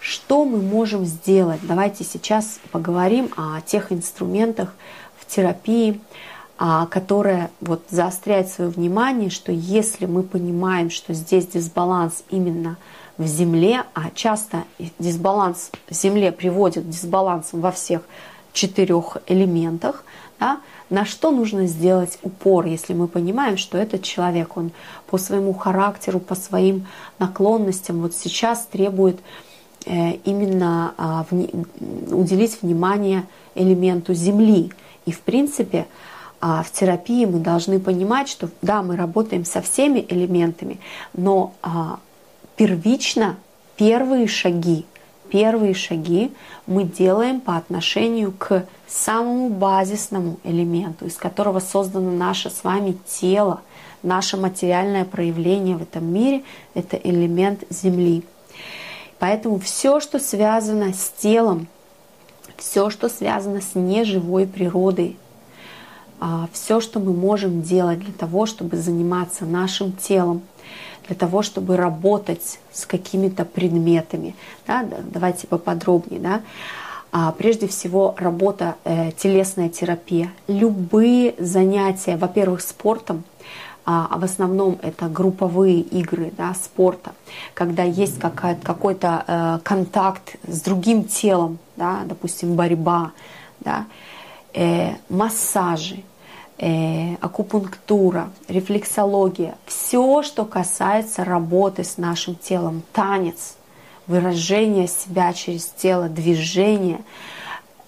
Что 0.00 0.44
мы 0.44 0.62
можем 0.62 1.04
сделать? 1.04 1.60
Давайте 1.62 2.04
сейчас 2.04 2.60
поговорим 2.70 3.30
о 3.36 3.60
тех 3.60 3.90
инструментах 3.90 4.74
в 5.18 5.26
терапии, 5.26 6.00
а, 6.56 6.86
которая 6.86 7.50
вот 7.60 7.82
заостряет 7.90 8.48
свое 8.48 8.70
внимание, 8.70 9.30
что 9.30 9.52
если 9.52 10.06
мы 10.06 10.22
понимаем, 10.22 10.90
что 10.90 11.14
здесь 11.14 11.46
дисбаланс 11.46 12.24
именно 12.30 12.76
в 13.16 13.26
Земле, 13.26 13.84
а 13.94 14.10
часто 14.14 14.64
дисбаланс 14.98 15.70
в 15.88 15.94
Земле 15.94 16.32
приводит 16.32 16.84
к 16.84 16.88
дисбалансам 16.88 17.60
во 17.60 17.72
всех 17.72 18.02
четырех 18.52 19.18
элементах, 19.26 20.04
да, 20.40 20.60
на 20.90 21.04
что 21.04 21.30
нужно 21.30 21.66
сделать 21.66 22.18
упор, 22.22 22.66
если 22.66 22.94
мы 22.94 23.08
понимаем, 23.08 23.56
что 23.56 23.76
этот 23.76 24.02
человек, 24.02 24.56
он 24.56 24.70
по 25.06 25.18
своему 25.18 25.52
характеру, 25.52 26.20
по 26.20 26.34
своим 26.34 26.86
наклонностям 27.18 28.00
вот 28.00 28.14
сейчас 28.14 28.66
требует 28.66 29.18
э, 29.84 30.12
именно 30.24 30.94
а, 30.96 31.26
уделить 32.10 32.62
внимание 32.62 33.26
элементу 33.54 34.14
Земли. 34.14 34.72
И 35.06 35.12
в 35.12 35.20
принципе 35.20 35.86
а, 36.40 36.62
в 36.62 36.70
терапии 36.70 37.24
мы 37.24 37.40
должны 37.40 37.80
понимать, 37.80 38.28
что 38.28 38.48
да, 38.62 38.82
мы 38.82 38.96
работаем 38.96 39.44
со 39.44 39.60
всеми 39.60 40.04
элементами, 40.08 40.78
но 41.14 41.54
а, 41.62 41.98
первично 42.56 43.36
первые 43.76 44.26
шаги– 44.28 44.86
первые 45.30 45.74
шаги 45.74 46.32
мы 46.66 46.84
делаем 46.84 47.40
по 47.40 47.56
отношению 47.56 48.32
к 48.32 48.66
самому 48.86 49.50
базисному 49.50 50.38
элементу, 50.44 51.06
из 51.06 51.16
которого 51.16 51.60
создано 51.60 52.10
наше 52.10 52.50
с 52.50 52.64
вами 52.64 52.96
тело, 53.06 53.60
наше 54.02 54.36
материальное 54.36 55.04
проявление 55.04 55.76
в 55.76 55.82
этом 55.82 56.04
мире, 56.04 56.42
это 56.74 56.96
элемент 56.96 57.64
Земли. 57.70 58.22
Поэтому 59.18 59.58
все, 59.58 60.00
что 60.00 60.18
связано 60.18 60.92
с 60.92 61.12
телом, 61.16 61.66
все, 62.56 62.90
что 62.90 63.08
связано 63.08 63.60
с 63.60 63.74
неживой 63.74 64.46
природой, 64.46 65.16
а, 66.20 66.48
все, 66.52 66.80
что 66.80 66.98
мы 66.98 67.12
можем 67.12 67.62
делать 67.62 68.00
для 68.00 68.12
того, 68.12 68.46
чтобы 68.46 68.76
заниматься 68.76 69.44
нашим 69.44 69.92
телом, 69.92 70.42
для 71.08 71.16
того, 71.16 71.42
чтобы 71.42 71.76
работать 71.76 72.60
с 72.72 72.86
какими-то 72.86 73.44
предметами. 73.44 74.36
Да, 74.66 74.84
давайте 75.02 75.46
поподробнее. 75.46 76.20
Да. 76.20 76.42
А, 77.10 77.32
прежде 77.32 77.66
всего, 77.66 78.14
работа, 78.18 78.76
э, 78.84 79.12
телесная 79.12 79.70
терапия. 79.70 80.30
Любые 80.46 81.34
занятия, 81.38 82.16
во-первых, 82.16 82.60
спортом, 82.60 83.24
а, 83.86 84.06
а 84.10 84.18
в 84.18 84.24
основном 84.24 84.78
это 84.82 85.08
групповые 85.08 85.80
игры 85.80 86.30
да, 86.36 86.52
спорта, 86.52 87.12
когда 87.54 87.82
есть 87.82 88.18
какой-то 88.20 89.24
э, 89.26 89.58
контакт 89.64 90.36
с 90.46 90.60
другим 90.60 91.04
телом, 91.04 91.58
да, 91.76 92.00
допустим, 92.04 92.54
борьба, 92.54 93.12
да, 93.60 93.86
э, 94.52 94.90
массажи, 95.08 96.02
э, 96.58 97.14
акупунктура, 97.20 98.30
рефлексология, 98.48 99.56
все, 99.66 100.22
что 100.22 100.44
касается 100.44 101.24
работы 101.24 101.84
с 101.84 101.96
нашим 101.96 102.34
телом, 102.34 102.82
танец, 102.92 103.56
выражение 104.06 104.88
себя 104.88 105.32
через 105.32 105.66
тело, 105.66 106.08
движение, 106.08 107.00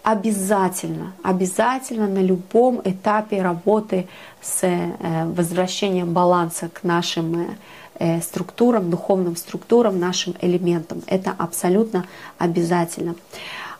обязательно, 0.02 1.12
обязательно 1.22 2.06
на 2.06 2.20
любом 2.20 2.80
этапе 2.84 3.42
работы 3.42 4.08
с 4.40 4.62
э, 4.62 5.24
возвращением 5.26 6.12
баланса 6.12 6.68
к 6.68 6.84
нашим 6.84 7.56
э, 7.98 8.20
структурам, 8.20 8.90
духовным 8.90 9.36
структурам, 9.36 9.98
нашим 9.98 10.34
элементам. 10.40 11.02
Это 11.06 11.34
абсолютно 11.36 12.06
обязательно. 12.38 13.14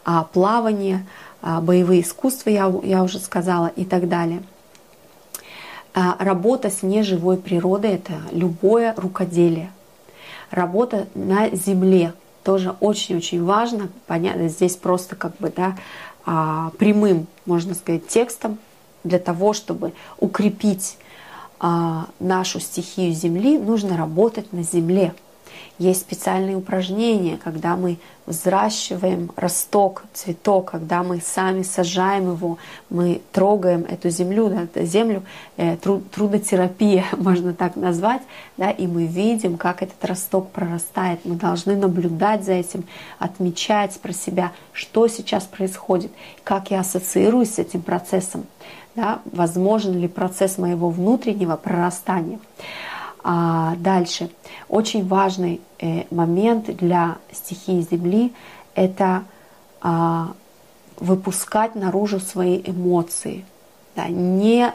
А 0.05 0.25
плавание, 0.25 1.07
а 1.43 1.61
боевые 1.61 2.03
искусства, 2.03 2.51
я, 2.51 2.73
я 2.83 3.03
уже 3.03 3.19
сказала, 3.19 3.69
и 3.69 3.85
так 3.85 4.09
далее– 4.09 4.43
работа 5.95 6.71
с 6.71 6.83
неживой 6.83 7.37
природой– 7.37 7.91
это 7.93 8.13
любое 8.33 8.95
рукоделие. 8.97 9.71
Работа 10.51 11.07
на 11.15 11.51
земле 11.51 12.13
тоже 12.43 12.75
очень-очень 12.81 13.45
важно. 13.45 13.89
Понятно, 14.07 14.49
здесь 14.49 14.77
просто 14.77 15.17
как 15.17 15.37
бы 15.37 15.53
да, 15.55 15.77
а, 16.27 16.71
прямым, 16.79 17.27
можно 17.47 17.75
сказать, 17.75 18.07
текстом 18.09 18.59
для 19.05 19.19
того, 19.19 19.53
чтобы 19.53 19.93
укрепить 20.19 20.99
а, 21.59 22.07
нашу 22.19 22.61
стихию 22.61 23.13
земли, 23.13 23.59
нужно 23.59 23.97
работать 23.97 24.53
на 24.53 24.63
земле. 24.63 25.15
Есть 25.81 26.03
специальные 26.03 26.57
упражнения, 26.57 27.39
когда 27.43 27.75
мы 27.75 27.97
взращиваем 28.27 29.31
росток, 29.35 30.03
цветок, 30.13 30.73
когда 30.73 31.03
мы 31.03 31.23
сами 31.23 31.63
сажаем 31.63 32.33
его, 32.33 32.59
мы 32.91 33.23
трогаем 33.33 33.87
эту 33.89 34.11
землю, 34.11 34.51
да, 34.51 34.65
эту 34.65 34.85
землю, 34.85 35.23
э, 35.57 35.79
труд, 35.79 36.11
трудотерапия, 36.11 37.07
можно 37.17 37.55
так 37.55 37.77
назвать, 37.77 38.21
да, 38.59 38.71
и 38.71 38.87
мы 38.87 39.07
видим, 39.07 39.57
как 39.57 39.83
этот 39.83 40.05
росток 40.05 40.51
прорастает. 40.51 41.21
Мы 41.25 41.37
должны 41.37 41.75
наблюдать 41.77 42.45
за 42.45 42.53
этим, 42.53 42.85
отмечать 43.19 43.99
про 44.01 44.13
себя, 44.13 44.53
что 44.75 45.09
сейчас 45.09 45.45
происходит, 45.45 46.13
как 46.45 46.71
я 46.71 46.81
ассоциируюсь 46.81 47.55
с 47.55 47.59
этим 47.59 47.81
процессом, 47.81 48.45
да, 48.95 49.23
возможен 49.33 49.99
ли 49.99 50.09
процесс 50.09 50.59
моего 50.59 50.91
внутреннего 50.91 51.57
прорастания. 51.57 52.39
А 53.23 53.75
дальше. 53.77 54.31
Очень 54.69 55.07
важный 55.07 55.61
э, 55.79 56.05
момент 56.11 56.75
для 56.77 57.19
стихии 57.33 57.81
Земли– 57.83 58.33
это 58.75 59.25
а, 59.81 60.33
выпускать 60.99 61.75
наружу 61.75 62.21
свои 62.21 62.61
эмоции, 62.65 63.45
да, 63.97 64.09
не 64.09 64.73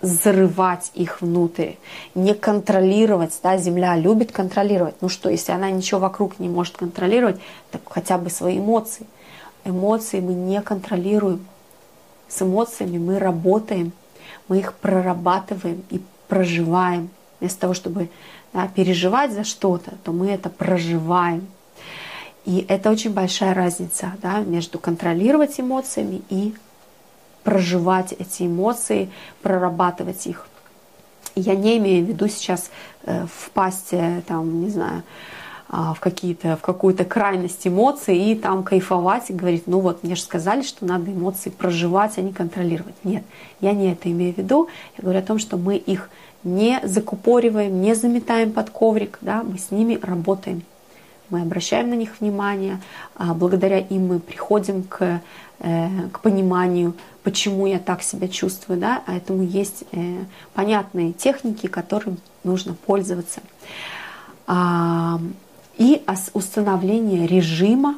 зарывать 0.00 0.90
их 0.94 1.22
внутрь, 1.22 1.72
не 2.14 2.34
контролировать. 2.34 3.38
Да, 3.42 3.56
Земля 3.56 3.96
любит 3.96 4.32
контролировать. 4.32 4.96
Ну 5.00 5.08
что, 5.08 5.30
если 5.30 5.52
она 5.52 5.70
ничего 5.70 6.00
вокруг 6.00 6.38
не 6.38 6.48
может 6.48 6.76
контролировать, 6.76 7.40
так 7.70 7.82
хотя 7.88 8.18
бы 8.18 8.30
свои 8.30 8.58
эмоции. 8.58 9.06
Эмоции 9.64 10.20
мы 10.20 10.34
не 10.34 10.60
контролируем. 10.60 11.46
С 12.28 12.42
эмоциями 12.42 12.98
мы 12.98 13.18
работаем, 13.18 13.92
мы 14.48 14.58
их 14.58 14.74
прорабатываем 14.74 15.82
и 15.90 16.00
проживаем. 16.28 17.10
Вместо 17.46 17.60
того, 17.60 17.74
чтобы 17.74 18.10
да, 18.52 18.66
переживать 18.66 19.30
за 19.30 19.44
что-то, 19.44 19.92
то 20.02 20.10
мы 20.10 20.30
это 20.30 20.50
проживаем. 20.50 21.46
И 22.44 22.66
это 22.68 22.90
очень 22.90 23.12
большая 23.12 23.54
разница 23.54 24.14
да, 24.20 24.40
между 24.40 24.80
контролировать 24.80 25.60
эмоциями 25.60 26.22
и 26.28 26.56
проживать 27.44 28.10
эти 28.10 28.48
эмоции, 28.48 29.12
прорабатывать 29.42 30.26
их. 30.26 30.48
Я 31.36 31.54
не 31.54 31.78
имею 31.78 32.04
в 32.04 32.08
виду 32.08 32.26
сейчас 32.26 32.72
э, 33.04 33.26
впасть, 33.32 33.92
э, 33.92 34.22
там, 34.26 34.62
не 34.62 34.70
знаю, 34.70 35.04
а, 35.68 35.94
в 35.94 36.00
какие-то 36.00 36.56
в 36.56 36.62
какую-то 36.62 37.04
крайность 37.04 37.64
эмоций 37.64 38.18
и 38.18 38.34
там 38.34 38.64
кайфовать 38.64 39.30
и 39.30 39.32
говорить, 39.32 39.68
ну 39.68 39.78
вот 39.78 40.02
мне 40.02 40.16
же 40.16 40.22
сказали, 40.22 40.62
что 40.62 40.84
надо 40.84 41.12
эмоции 41.12 41.50
проживать, 41.50 42.18
а 42.18 42.22
не 42.22 42.32
контролировать. 42.32 42.96
Нет, 43.04 43.22
я 43.60 43.72
не 43.72 43.92
это 43.92 44.10
имею 44.10 44.34
в 44.34 44.38
виду. 44.38 44.68
Я 44.98 45.02
говорю 45.02 45.20
о 45.20 45.22
том, 45.22 45.38
что 45.38 45.56
мы 45.56 45.76
их 45.76 46.10
не 46.44 46.80
закупориваем, 46.84 47.80
не 47.80 47.94
заметаем 47.94 48.52
под 48.52 48.70
коврик, 48.70 49.18
да, 49.20 49.42
мы 49.42 49.58
с 49.58 49.70
ними 49.70 49.98
работаем. 50.02 50.62
Мы 51.28 51.42
обращаем 51.42 51.90
на 51.90 51.94
них 51.94 52.20
внимание, 52.20 52.80
а 53.16 53.34
благодаря 53.34 53.78
им 53.78 54.06
мы 54.06 54.20
приходим 54.20 54.84
к, 54.84 55.20
э, 55.58 55.88
к 56.12 56.20
пониманию, 56.20 56.94
почему 57.24 57.66
я 57.66 57.80
так 57.80 58.02
себя 58.02 58.28
чувствую, 58.28 58.78
да, 58.78 59.02
а 59.06 59.16
этому 59.16 59.42
есть 59.42 59.84
э, 59.90 60.18
понятные 60.54 61.12
техники, 61.12 61.66
которым 61.66 62.18
нужно 62.44 62.74
пользоваться. 62.74 63.40
А, 64.46 65.18
и 65.76 66.02
установление 66.32 67.26
режима 67.26 67.96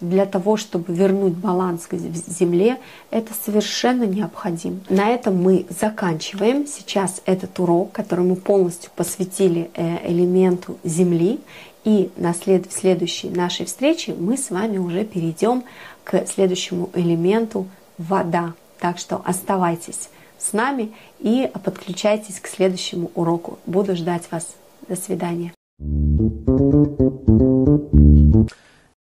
для 0.00 0.26
того, 0.26 0.56
чтобы 0.56 0.92
вернуть 0.92 1.34
баланс 1.34 1.86
к 1.86 1.94
Земле, 1.94 2.78
это 3.10 3.32
совершенно 3.44 4.04
необходимо. 4.04 4.80
На 4.88 5.08
этом 5.08 5.42
мы 5.42 5.66
заканчиваем 5.80 6.66
сейчас 6.66 7.22
этот 7.24 7.58
урок, 7.58 7.92
который 7.92 8.24
мы 8.24 8.36
полностью 8.36 8.90
посвятили 8.94 9.70
э, 9.74 10.08
элементу 10.08 10.78
Земли. 10.84 11.40
И 11.84 12.10
на 12.16 12.34
след... 12.34 12.66
в 12.66 12.72
следующей 12.72 13.30
нашей 13.30 13.64
встрече 13.66 14.14
мы 14.18 14.36
с 14.36 14.50
вами 14.50 14.78
уже 14.78 15.04
перейдем 15.04 15.62
к 16.04 16.26
следующему 16.26 16.90
элементу 16.94 17.66
вода. 17.96 18.54
Так 18.80 18.98
что 18.98 19.22
оставайтесь 19.24 20.10
с 20.38 20.52
нами 20.52 20.92
и 21.20 21.50
подключайтесь 21.64 22.40
к 22.40 22.48
следующему 22.48 23.10
уроку. 23.14 23.58
Буду 23.66 23.96
ждать 23.96 24.24
вас. 24.30 24.54
До 24.88 24.96
свидания. 24.96 25.52